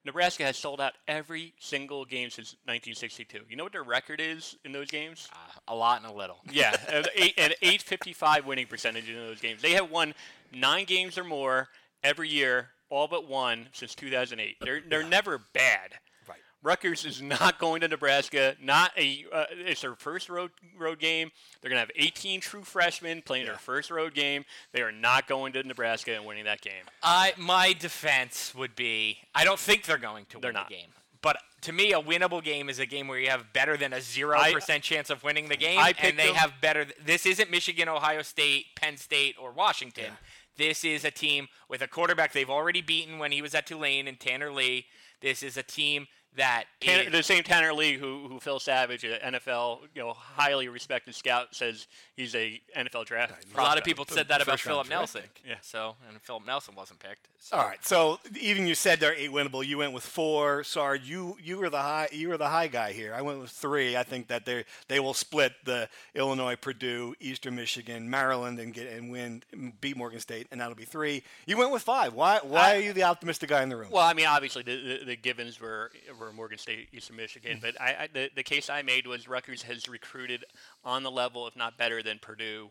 Nebraska 0.04 0.44
has 0.44 0.58
sold 0.58 0.80
out 0.82 0.92
every 1.08 1.54
single 1.58 2.04
game 2.04 2.28
since 2.28 2.52
1962. 2.64 3.38
You 3.48 3.56
know 3.56 3.64
what 3.64 3.72
their 3.72 3.82
record 3.82 4.20
is 4.20 4.56
in 4.64 4.72
those 4.72 4.90
games? 4.90 5.28
Uh, 5.32 5.36
a 5.68 5.74
lot 5.74 6.02
and 6.02 6.10
a 6.10 6.14
little. 6.14 6.40
Yeah, 6.52 6.76
eight, 7.14 7.34
an 7.38 7.52
855 7.62 8.44
winning 8.44 8.66
percentage 8.66 9.08
in 9.08 9.16
those 9.16 9.40
games. 9.40 9.62
They 9.62 9.72
have 9.72 9.90
won 9.90 10.14
nine 10.52 10.84
games 10.84 11.16
or 11.16 11.24
more 11.24 11.68
every 12.02 12.28
year, 12.28 12.68
all 12.94 13.08
but 13.08 13.28
one 13.28 13.66
since 13.72 13.94
2008. 13.94 14.56
They're 14.60 14.80
they're 14.88 15.02
never 15.02 15.38
bad. 15.52 15.94
Right. 16.28 16.38
Rutgers 16.62 17.04
is 17.04 17.20
not 17.20 17.58
going 17.58 17.80
to 17.82 17.88
Nebraska. 17.88 18.54
Not 18.62 18.92
a. 18.96 19.24
Uh, 19.32 19.44
it's 19.50 19.80
their 19.82 19.94
first 19.94 20.28
road 20.28 20.50
road 20.78 20.98
game. 20.98 21.30
They're 21.60 21.68
going 21.70 21.76
to 21.76 21.86
have 21.86 21.90
18 21.96 22.40
true 22.40 22.62
freshmen 22.62 23.22
playing 23.22 23.46
their 23.46 23.56
first 23.56 23.90
road 23.90 24.14
game. 24.14 24.44
They 24.72 24.82
are 24.82 24.92
not 24.92 25.26
going 25.26 25.52
to 25.54 25.62
Nebraska 25.62 26.14
and 26.14 26.24
winning 26.24 26.44
that 26.44 26.60
game. 26.60 26.84
I 27.02 27.32
my 27.36 27.72
defense 27.72 28.54
would 28.54 28.76
be 28.76 29.18
I 29.34 29.44
don't 29.44 29.58
think 29.58 29.84
they're 29.84 29.98
going 29.98 30.26
to 30.30 30.38
They're 30.38 30.48
win 30.50 30.54
not. 30.54 30.68
the 30.68 30.74
game. 30.76 30.88
But 31.20 31.38
to 31.62 31.72
me, 31.72 31.94
a 31.94 32.00
winnable 32.02 32.44
game 32.44 32.68
is 32.68 32.78
a 32.78 32.84
game 32.84 33.08
where 33.08 33.18
you 33.18 33.30
have 33.30 33.50
better 33.54 33.78
than 33.78 33.94
a 33.94 34.00
zero 34.02 34.38
percent 34.52 34.82
chance 34.82 35.08
of 35.08 35.24
winning 35.24 35.48
the 35.48 35.56
game, 35.56 35.78
I 35.78 35.94
and 36.02 36.18
they 36.18 36.26
them- 36.26 36.34
have 36.34 36.52
better. 36.60 36.84
This 37.02 37.24
isn't 37.24 37.50
Michigan, 37.50 37.88
Ohio 37.88 38.20
State, 38.20 38.66
Penn 38.76 38.98
State, 38.98 39.36
or 39.40 39.50
Washington. 39.50 40.12
This 40.56 40.84
is 40.84 41.04
a 41.04 41.10
team 41.10 41.48
with 41.68 41.82
a 41.82 41.88
quarterback 41.88 42.32
they've 42.32 42.50
already 42.50 42.80
beaten 42.80 43.18
when 43.18 43.32
he 43.32 43.42
was 43.42 43.54
at 43.54 43.66
Tulane 43.66 44.06
and 44.06 44.18
Tanner 44.18 44.52
Lee. 44.52 44.86
This 45.20 45.42
is 45.42 45.56
a 45.56 45.62
team 45.62 46.06
that 46.36 46.64
Tanner, 46.80 47.04
is- 47.04 47.12
the 47.12 47.22
same 47.22 47.42
Tanner 47.42 47.72
Lee 47.72 47.94
who, 47.96 48.28
who 48.28 48.40
Phil 48.40 48.58
Savage, 48.58 49.04
uh, 49.04 49.18
an 49.22 49.34
NFL 49.34 49.80
you 49.94 50.02
know 50.02 50.12
highly 50.12 50.68
respected 50.68 51.14
scout, 51.14 51.54
says 51.54 51.86
he's 52.16 52.34
a 52.34 52.60
NFL 52.76 53.06
draft. 53.06 53.34
a 53.54 53.60
lot 53.60 53.78
of 53.78 53.84
people 53.84 54.04
said 54.08 54.28
that 54.28 54.42
about 54.42 54.54
First 54.54 54.64
Philip 54.64 54.88
Nelson. 54.88 55.22
Yeah. 55.46 55.56
So 55.62 55.96
and 56.08 56.20
Philip 56.22 56.46
Nelson 56.46 56.74
wasn't 56.74 57.00
picked. 57.00 57.28
So. 57.38 57.56
All 57.58 57.66
right. 57.66 57.84
So 57.84 58.20
even 58.40 58.66
you 58.66 58.74
said 58.74 59.00
they're 59.00 59.14
eight 59.14 59.30
winnable. 59.30 59.64
You 59.64 59.78
went 59.78 59.92
with 59.92 60.04
four. 60.04 60.64
Sorry, 60.64 61.00
you 61.04 61.36
you 61.42 61.58
were 61.58 61.68
the 61.68 61.82
high 61.82 62.08
you 62.10 62.28
were 62.28 62.38
the 62.38 62.48
high 62.48 62.68
guy 62.68 62.92
here. 62.92 63.12
I 63.14 63.20
went 63.22 63.40
with 63.40 63.50
three. 63.50 63.96
I 63.96 64.02
think 64.02 64.28
that 64.28 64.46
they 64.46 64.64
they 64.88 64.98
will 64.98 65.14
split 65.14 65.52
the 65.64 65.88
Illinois, 66.14 66.56
Purdue, 66.56 67.14
Eastern 67.20 67.56
Michigan, 67.56 68.08
Maryland, 68.08 68.58
and 68.58 68.72
get 68.72 68.90
and 68.90 69.10
win 69.10 69.42
beat 69.80 69.96
Morgan 69.96 70.20
State, 70.20 70.46
and 70.50 70.60
that'll 70.60 70.74
be 70.74 70.84
three. 70.84 71.22
You 71.46 71.56
went 71.58 71.70
with 71.70 71.82
five. 71.82 72.14
Why 72.14 72.38
why 72.42 72.76
are 72.76 72.80
you 72.80 72.92
the 72.92 73.02
optimistic 73.04 73.50
guy 73.50 73.62
in 73.62 73.68
the 73.68 73.76
room? 73.76 73.88
Well, 73.90 74.02
I 74.04 74.14
mean, 74.14 74.26
obviously 74.26 74.62
the, 74.62 74.76
the, 75.00 75.04
the 75.04 75.16
givens 75.16 75.60
were 75.60 75.90
were 76.18 76.23
Morgan 76.32 76.58
State, 76.58 76.88
Eastern. 76.92 77.16
Michigan, 77.16 77.58
but 77.60 77.80
I, 77.80 77.86
I 78.04 78.08
the, 78.12 78.30
the 78.34 78.42
case 78.42 78.68
I 78.70 78.82
made 78.82 79.06
was 79.06 79.28
Rutgers 79.28 79.62
has 79.62 79.88
recruited 79.88 80.44
on 80.84 81.02
the 81.02 81.10
level, 81.10 81.46
if 81.46 81.56
not 81.56 81.76
better, 81.78 82.02
than 82.02 82.18
Purdue, 82.18 82.70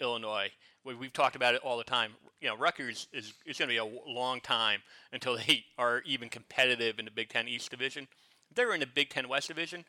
Illinois. 0.00 0.50
We, 0.84 0.94
we've 0.94 1.12
talked 1.12 1.36
about 1.36 1.54
it 1.54 1.60
all 1.62 1.78
the 1.78 1.84
time. 1.84 2.12
You 2.40 2.48
know, 2.48 2.56
Rutgers 2.56 3.06
is 3.12 3.34
it's 3.46 3.58
going 3.58 3.68
to 3.68 3.72
be 3.74 3.78
a 3.78 4.10
long 4.10 4.40
time 4.40 4.82
until 5.12 5.36
they 5.46 5.64
are 5.78 6.02
even 6.04 6.28
competitive 6.28 6.98
in 6.98 7.04
the 7.04 7.10
Big 7.10 7.28
Ten 7.28 7.48
East 7.48 7.70
Division. 7.70 8.08
If 8.50 8.56
they're 8.56 8.74
in 8.74 8.80
the 8.80 8.86
Big 8.86 9.10
Ten 9.10 9.28
West 9.28 9.48
Division, 9.48 9.84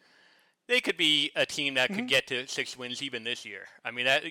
they 0.67 0.79
could 0.81 0.97
be 0.97 1.31
a 1.35 1.45
team 1.45 1.75
that 1.75 1.89
Mm-hmm. 1.89 1.99
could 2.01 2.07
get 2.07 2.27
to 2.27 2.47
six 2.47 2.77
wins 2.77 3.01
even 3.03 3.23
this 3.23 3.45
year. 3.45 3.67
I 3.83 3.91
mean, 3.91 4.05
that, 4.05 4.23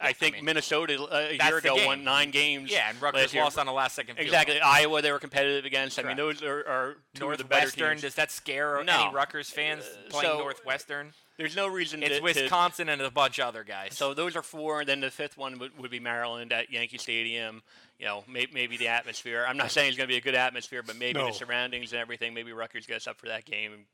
I 0.00 0.12
think 0.12 0.34
mean, 0.36 0.44
Minnesota 0.44 1.02
uh, 1.02 1.28
a 1.30 1.34
year 1.42 1.56
ago 1.58 1.74
game. 1.76 1.86
won 1.86 2.04
nine 2.04 2.30
games. 2.30 2.70
Yeah, 2.70 2.90
and 2.90 3.00
last 3.00 3.14
Rutgers 3.14 3.34
lost 3.34 3.58
on 3.58 3.66
a 3.66 3.72
last 3.72 3.94
second 3.94 4.16
field 4.16 4.26
Exactly. 4.26 4.54
goal. 4.56 4.62
Iowa, 4.64 5.00
they 5.02 5.10
were 5.10 5.18
competitive 5.18 5.64
against. 5.64 5.98
I 5.98 6.02
mean, 6.02 6.16
those 6.18 6.42
are, 6.42 6.58
are 6.68 6.96
two 7.14 7.30
of 7.30 7.38
the 7.38 7.44
better 7.44 7.62
Northwestern, 7.62 7.90
teams. 7.92 8.02
does 8.02 8.14
that 8.16 8.30
scare 8.30 8.82
No. 8.84 9.04
any 9.06 9.14
Rutgers 9.14 9.48
fans 9.48 9.84
Uh, 9.84 10.10
playing 10.10 10.26
so- 10.32 10.38
Northwestern? 10.38 11.12
There's 11.38 11.54
no 11.56 11.66
reason 11.68 12.02
It's 12.02 12.12
to, 12.14 12.16
to- 12.16 12.22
Wisconsin 12.22 12.88
and 12.88 13.02
a 13.02 13.10
bunch 13.10 13.38
of 13.38 13.46
other 13.48 13.62
guys. 13.62 13.94
so 13.94 14.14
those 14.14 14.36
are 14.36 14.42
four, 14.42 14.80
and 14.80 14.88
then 14.88 15.00
the 15.00 15.10
fifth 15.10 15.36
one 15.36 15.58
would, 15.58 15.78
would 15.78 15.90
be 15.90 16.00
Maryland 16.00 16.50
at 16.52 16.70
Yankee 16.70 16.96
Stadium. 16.98 17.62
You 17.98 18.06
know, 18.06 18.24
may, 18.26 18.46
maybe 18.52 18.76
the 18.78 18.88
atmosphere. 18.88 19.44
I'm 19.46 19.56
not 19.58 19.70
saying 19.70 19.88
it's 19.88 19.96
going 19.98 20.08
to 20.08 20.12
be 20.12 20.16
a 20.18 20.22
good 20.22 20.34
atmosphere, 20.34 20.82
but 20.82 20.96
maybe 20.96 21.18
No. 21.18 21.26
the 21.26 21.32
surroundings 21.32 21.92
and 21.92 22.00
everything. 22.00 22.32
Maybe 22.34 22.52
Rutgers 22.52 22.86
gets 22.86 23.06
up 23.06 23.18
for 23.18 23.26
that 23.28 23.44
game. 23.46 23.72
And, 23.74 23.84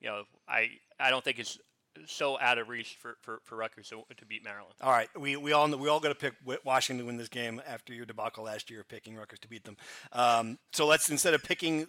you 0.00 0.08
know, 0.08 0.24
I 0.48 0.70
I 0.98 1.08
don't 1.10 1.24
think 1.24 1.38
it's 1.38 1.58
so 2.06 2.38
out 2.40 2.58
of 2.58 2.68
reach 2.68 2.96
for, 3.00 3.16
for, 3.20 3.40
for 3.44 3.56
Rutgers 3.56 3.88
to, 3.90 4.02
to 4.16 4.24
beat 4.26 4.44
Maryland. 4.44 4.74
All 4.80 4.92
right, 4.92 5.08
we, 5.18 5.36
we 5.36 5.52
all 5.52 5.68
we 5.76 5.88
all 5.88 6.00
got 6.00 6.08
to 6.08 6.14
pick 6.14 6.34
Washington 6.64 7.04
to 7.04 7.08
win 7.08 7.16
this 7.16 7.28
game 7.28 7.60
after 7.66 7.92
your 7.92 8.06
debacle 8.06 8.44
last 8.44 8.70
year, 8.70 8.84
picking 8.88 9.16
Rutgers 9.16 9.38
to 9.40 9.48
beat 9.48 9.64
them. 9.64 9.76
Um, 10.12 10.58
so 10.72 10.86
let's 10.86 11.10
instead 11.10 11.34
of 11.34 11.42
picking 11.42 11.86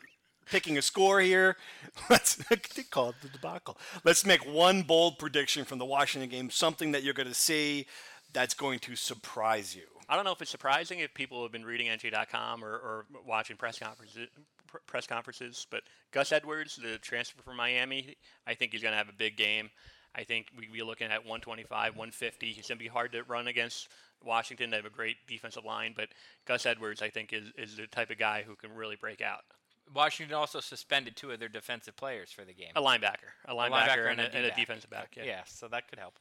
picking 0.49 0.77
a 0.77 0.81
score 0.81 1.19
here, 1.21 1.55
let's 2.09 2.35
call 2.89 3.09
it 3.09 3.15
the 3.21 3.29
debacle. 3.29 3.77
Let's 4.03 4.25
make 4.25 4.41
one 4.41 4.83
bold 4.83 5.17
prediction 5.19 5.65
from 5.65 5.77
the 5.77 5.85
Washington 5.85 6.29
game, 6.29 6.49
something 6.49 6.91
that 6.91 7.03
you're 7.03 7.13
going 7.13 7.29
to 7.29 7.33
see 7.33 7.87
that's 8.33 8.53
going 8.53 8.79
to 8.79 8.95
surprise 8.95 9.75
you. 9.75 9.83
I 10.07 10.15
don't 10.15 10.25
know 10.25 10.33
if 10.33 10.41
it's 10.41 10.51
surprising 10.51 10.99
if 10.99 11.13
people 11.13 11.41
have 11.43 11.53
been 11.53 11.63
reading 11.63 11.87
NJ.com 11.87 12.65
or, 12.65 12.71
or 12.71 13.05
watching 13.25 13.55
press 13.55 13.79
conferences, 13.79 14.27
pr- 14.71 14.77
press 14.87 15.07
conferences, 15.07 15.67
but 15.69 15.83
Gus 16.11 16.31
Edwards, 16.31 16.79
the 16.81 16.97
transfer 16.97 17.41
from 17.41 17.57
Miami, 17.57 18.15
I 18.47 18.53
think 18.53 18.71
he's 18.71 18.81
going 18.81 18.93
to 18.93 18.97
have 18.97 19.09
a 19.09 19.13
big 19.13 19.37
game. 19.37 19.69
I 20.13 20.23
think 20.23 20.47
we 20.57 20.67
we're 20.71 20.85
looking 20.85 21.07
at 21.07 21.19
125, 21.19 21.95
150. 21.95 22.47
He's 22.47 22.67
going 22.67 22.77
to 22.77 22.83
be 22.83 22.89
hard 22.89 23.13
to 23.13 23.23
run 23.23 23.47
against 23.47 23.87
Washington. 24.23 24.69
They 24.69 24.77
have 24.77 24.85
a 24.85 24.89
great 24.89 25.17
defensive 25.27 25.63
line, 25.63 25.93
but 25.95 26.09
Gus 26.45 26.65
Edwards, 26.65 27.01
I 27.01 27.09
think, 27.09 27.31
is, 27.31 27.51
is 27.57 27.77
the 27.77 27.87
type 27.87 28.09
of 28.09 28.17
guy 28.17 28.43
who 28.45 28.55
can 28.55 28.73
really 28.73 28.97
break 28.97 29.21
out. 29.21 29.41
Washington 29.93 30.35
also 30.35 30.59
suspended 30.59 31.15
two 31.15 31.31
of 31.31 31.39
their 31.39 31.49
defensive 31.49 31.95
players 31.95 32.31
for 32.31 32.45
the 32.45 32.53
game. 32.53 32.71
A 32.75 32.81
linebacker, 32.81 33.31
a 33.45 33.53
linebacker, 33.53 33.71
linebacker 33.71 34.11
and, 34.11 34.21
a, 34.21 34.35
and 34.35 34.45
a 34.45 34.51
defensive 34.55 34.89
back. 34.89 35.15
Yeah. 35.17 35.23
Yeah, 35.23 35.41
so 35.45 35.67
that 35.69 35.89
could 35.89 35.99
help. 35.99 36.17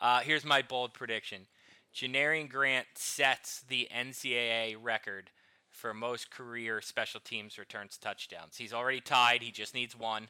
Uh, 0.00 0.20
here's 0.20 0.44
my 0.44 0.62
bold 0.62 0.92
prediction: 0.92 1.46
Janarion 1.94 2.50
Grant 2.50 2.86
sets 2.94 3.62
the 3.68 3.88
NCAA 3.94 4.76
record 4.80 5.30
for 5.84 5.92
most 5.92 6.30
career 6.30 6.80
special 6.80 7.20
teams 7.20 7.58
returns 7.58 7.98
touchdowns. 7.98 8.56
He's 8.56 8.72
already 8.72 9.02
tied. 9.02 9.42
He 9.42 9.50
just 9.50 9.74
needs 9.74 9.94
one. 9.94 10.28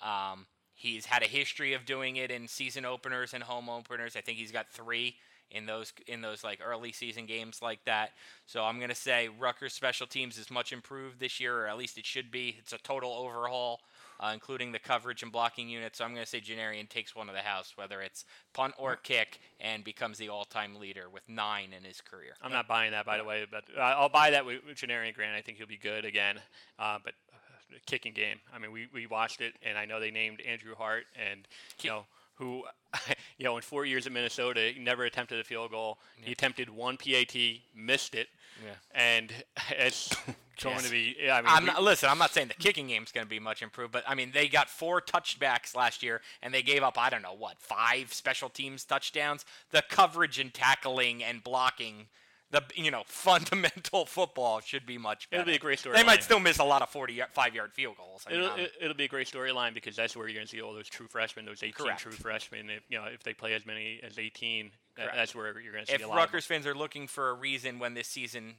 Um, 0.00 0.46
he's 0.76 1.06
had 1.06 1.24
a 1.24 1.26
history 1.26 1.74
of 1.74 1.84
doing 1.84 2.14
it 2.14 2.30
in 2.30 2.46
season 2.46 2.84
openers 2.84 3.34
and 3.34 3.42
home 3.42 3.68
openers. 3.68 4.14
I 4.14 4.20
think 4.20 4.38
he's 4.38 4.52
got 4.52 4.70
three 4.70 5.16
in 5.50 5.66
those 5.66 5.92
in 6.06 6.20
those 6.20 6.44
like 6.44 6.60
early 6.64 6.92
season 6.92 7.26
games 7.26 7.58
like 7.60 7.84
that. 7.84 8.10
So 8.46 8.62
I'm 8.62 8.78
gonna 8.78 8.94
say 8.94 9.28
Rutgers 9.40 9.72
special 9.72 10.06
teams 10.06 10.38
is 10.38 10.52
much 10.52 10.72
improved 10.72 11.18
this 11.18 11.40
year, 11.40 11.62
or 11.62 11.66
at 11.66 11.78
least 11.78 11.98
it 11.98 12.06
should 12.06 12.30
be. 12.30 12.54
It's 12.60 12.72
a 12.72 12.78
total 12.78 13.12
overhaul 13.12 13.80
uh, 14.20 14.30
including 14.32 14.72
the 14.72 14.78
coverage 14.78 15.22
and 15.22 15.30
blocking 15.32 15.68
unit. 15.68 15.96
So 15.96 16.04
I'm 16.04 16.12
going 16.14 16.24
to 16.24 16.28
say 16.30 16.40
Janarion 16.40 16.88
takes 16.88 17.14
one 17.16 17.28
of 17.28 17.34
the 17.34 17.40
house, 17.42 17.72
whether 17.76 18.00
it's 18.00 18.24
punt 18.52 18.74
or 18.78 18.96
kick, 18.96 19.40
and 19.60 19.82
becomes 19.84 20.18
the 20.18 20.28
all-time 20.28 20.76
leader 20.76 21.08
with 21.10 21.22
nine 21.28 21.72
in 21.76 21.84
his 21.84 22.00
career. 22.00 22.34
I'm 22.42 22.52
not 22.52 22.68
buying 22.68 22.92
that, 22.92 23.04
by 23.06 23.18
the 23.18 23.24
way, 23.24 23.46
but 23.50 23.64
uh, 23.76 23.80
I'll 23.80 24.08
buy 24.08 24.30
that 24.30 24.44
with, 24.46 24.60
Janarion 24.74 25.14
Grant. 25.14 25.36
I 25.36 25.40
think 25.42 25.58
he'll 25.58 25.66
be 25.66 25.76
good 25.78 26.04
again. 26.04 26.38
Uh, 26.78 26.98
but 27.04 27.14
uh, 27.32 27.76
kicking 27.86 28.12
game, 28.12 28.38
I 28.54 28.58
mean, 28.58 28.72
we, 28.72 28.88
we 28.92 29.06
watched 29.06 29.40
it, 29.40 29.54
and 29.62 29.76
I 29.78 29.84
know 29.84 30.00
they 30.00 30.10
named 30.10 30.40
Andrew 30.42 30.74
Hart, 30.74 31.04
and 31.16 31.46
you 31.82 31.90
know 31.90 32.04
who, 32.34 32.64
you 33.38 33.44
know, 33.44 33.56
in 33.56 33.62
four 33.62 33.84
years 33.84 34.06
at 34.06 34.12
Minnesota, 34.12 34.72
he 34.74 34.80
never 34.80 35.04
attempted 35.04 35.38
a 35.38 35.44
field 35.44 35.70
goal. 35.70 35.98
He 36.16 36.32
attempted 36.32 36.70
one 36.70 36.96
PAT, 36.96 37.34
missed 37.74 38.14
it, 38.14 38.28
Yeah. 38.64 38.72
and 38.94 39.32
it's 39.70 40.14
going 40.60 40.76
Yes. 40.76 40.84
to 40.86 40.90
be. 40.90 41.16
I 41.30 41.40
mean, 41.40 41.50
I'm 41.50 41.62
we- 41.64 41.66
not, 41.68 41.82
listen, 41.82 42.08
I'm 42.08 42.18
not 42.18 42.30
saying 42.32 42.48
the 42.48 42.54
kicking 42.54 42.88
game's 42.88 43.12
going 43.12 43.24
to 43.26 43.30
be 43.30 43.38
much 43.40 43.62
improved, 43.62 43.92
but 43.92 44.04
I 44.06 44.14
mean 44.14 44.32
they 44.32 44.48
got 44.48 44.68
four 44.68 45.00
touchbacks 45.00 45.74
last 45.76 46.02
year, 46.02 46.20
and 46.42 46.52
they 46.52 46.62
gave 46.62 46.82
up 46.82 46.98
I 46.98 47.10
don't 47.10 47.22
know 47.22 47.34
what 47.36 47.60
five 47.60 48.12
special 48.12 48.48
teams 48.48 48.84
touchdowns. 48.84 49.44
The 49.70 49.82
coverage 49.88 50.38
and 50.38 50.52
tackling 50.52 51.22
and 51.22 51.42
blocking 51.42 52.08
the 52.50 52.62
you 52.74 52.90
know 52.90 53.02
fundamental 53.06 54.04
football 54.06 54.60
should 54.60 54.84
be 54.86 54.98
much 54.98 55.30
better. 55.30 55.40
It'll 55.40 55.50
be 55.52 55.56
a 55.56 55.58
great 55.58 55.82
They 55.82 56.04
might 56.04 56.22
still 56.22 56.38
miss 56.40 56.58
a 56.58 56.64
lot 56.64 56.82
of 56.82 56.90
45 56.90 57.54
yard 57.54 57.72
field 57.72 57.96
goals. 57.96 58.24
I 58.26 58.32
mean, 58.32 58.40
It'll, 58.42 58.56
it, 58.56 58.72
it'll 58.82 58.96
be 58.96 59.04
a 59.04 59.08
great 59.08 59.26
storyline 59.26 59.72
because 59.74 59.96
that's 59.96 60.14
where 60.16 60.28
you're 60.28 60.34
going 60.34 60.46
to 60.46 60.50
see 60.50 60.60
all 60.60 60.74
those 60.74 60.88
true 60.88 61.06
freshmen, 61.08 61.46
those 61.46 61.62
18 61.62 61.72
Correct. 61.72 62.00
true 62.00 62.12
freshmen. 62.12 62.68
If, 62.68 62.82
you 62.90 62.98
know, 62.98 63.04
if 63.06 63.22
they 63.22 63.32
play 63.32 63.54
as 63.54 63.64
many 63.64 64.00
as 64.02 64.18
18, 64.18 64.70
that, 64.96 65.02
Correct. 65.02 65.16
that's 65.16 65.34
where 65.34 65.58
you're 65.60 65.72
going 65.72 65.86
to 65.86 65.90
see 65.90 65.96
if 65.96 66.04
a 66.04 66.06
lot. 66.06 66.16
Rutgers 66.16 66.44
fans 66.44 66.66
are 66.66 66.74
looking 66.74 67.06
for 67.06 67.30
a 67.30 67.34
reason 67.34 67.78
when 67.78 67.94
this 67.94 68.06
season 68.08 68.56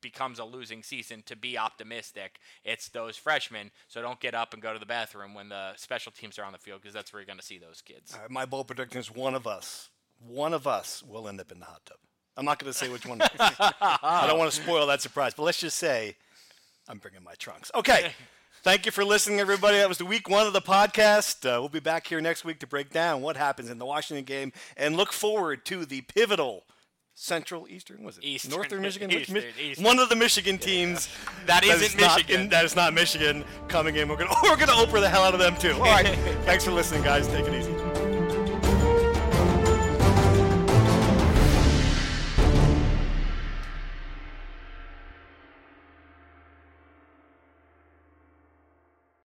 becomes 0.00 0.38
a 0.38 0.44
losing 0.44 0.82
season 0.82 1.22
to 1.26 1.36
be 1.36 1.58
optimistic, 1.58 2.40
it's 2.64 2.88
those 2.88 3.16
freshmen. 3.16 3.70
So 3.88 4.02
don't 4.02 4.20
get 4.20 4.34
up 4.34 4.52
and 4.52 4.62
go 4.62 4.72
to 4.72 4.78
the 4.78 4.86
bathroom 4.86 5.34
when 5.34 5.48
the 5.48 5.74
special 5.76 6.12
teams 6.12 6.38
are 6.38 6.44
on 6.44 6.52
the 6.52 6.58
field 6.58 6.80
because 6.82 6.94
that's 6.94 7.12
where 7.12 7.20
you're 7.20 7.26
going 7.26 7.38
to 7.38 7.44
see 7.44 7.58
those 7.58 7.82
kids. 7.82 8.16
Right, 8.18 8.30
my 8.30 8.44
bold 8.44 8.66
prediction 8.66 9.00
is 9.00 9.10
one 9.14 9.34
of 9.34 9.46
us, 9.46 9.90
one 10.26 10.54
of 10.54 10.66
us 10.66 11.02
will 11.02 11.28
end 11.28 11.40
up 11.40 11.52
in 11.52 11.60
the 11.60 11.66
hot 11.66 11.82
tub. 11.86 11.98
I'm 12.36 12.44
not 12.44 12.58
going 12.58 12.72
to 12.72 12.78
say 12.78 12.88
which 12.88 13.06
one. 13.06 13.20
I 13.40 14.24
don't 14.26 14.38
want 14.38 14.50
to 14.50 14.62
spoil 14.62 14.86
that 14.86 15.02
surprise, 15.02 15.34
but 15.34 15.42
let's 15.42 15.60
just 15.60 15.78
say 15.78 16.16
I'm 16.88 16.98
bringing 16.98 17.22
my 17.22 17.34
trunks. 17.34 17.70
Okay. 17.74 18.12
Thank 18.62 18.84
you 18.84 18.92
for 18.92 19.06
listening, 19.06 19.40
everybody. 19.40 19.78
That 19.78 19.88
was 19.88 19.96
the 19.96 20.04
week 20.04 20.28
one 20.28 20.46
of 20.46 20.52
the 20.52 20.60
podcast. 20.60 21.46
Uh, 21.46 21.58
we'll 21.60 21.70
be 21.70 21.80
back 21.80 22.06
here 22.06 22.20
next 22.20 22.44
week 22.44 22.58
to 22.60 22.66
break 22.66 22.90
down 22.90 23.22
what 23.22 23.38
happens 23.38 23.70
in 23.70 23.78
the 23.78 23.86
Washington 23.86 24.24
game 24.24 24.52
and 24.76 24.98
look 24.98 25.14
forward 25.14 25.64
to 25.64 25.86
the 25.86 26.02
pivotal 26.02 26.64
Central 27.22 27.68
Eastern 27.68 28.02
was 28.02 28.16
it 28.16 28.24
Eastern. 28.24 28.50
Northern 28.52 28.80
Michigan 28.80 29.08
Which 29.10 29.30
Mi- 29.30 29.40
Eastern, 29.40 29.52
Eastern. 29.62 29.84
one 29.84 29.98
of 29.98 30.08
the 30.08 30.16
Michigan 30.16 30.56
teams 30.56 31.08
that 31.44 31.62
isn't 31.64 32.00
not 32.00 32.16
Michigan. 32.16 32.40
in- 32.44 32.48
that 32.48 32.64
is 32.64 32.74
not 32.74 32.94
Michigan 32.94 33.44
coming 33.68 33.94
in. 33.96 34.08
We're 34.08 34.16
gonna 34.16 34.34
we're 34.42 34.56
gonna 34.56 34.72
OPRA 34.72 35.00
the 35.00 35.08
hell 35.10 35.22
out 35.24 35.34
of 35.34 35.38
them 35.40 35.54
too. 35.56 35.72
All 35.74 35.80
right, 35.82 36.06
thanks 36.46 36.64
for 36.64 36.70
listening, 36.70 37.02
guys. 37.02 37.28
Take 37.28 37.46
it 37.46 37.52
easy. 37.54 37.74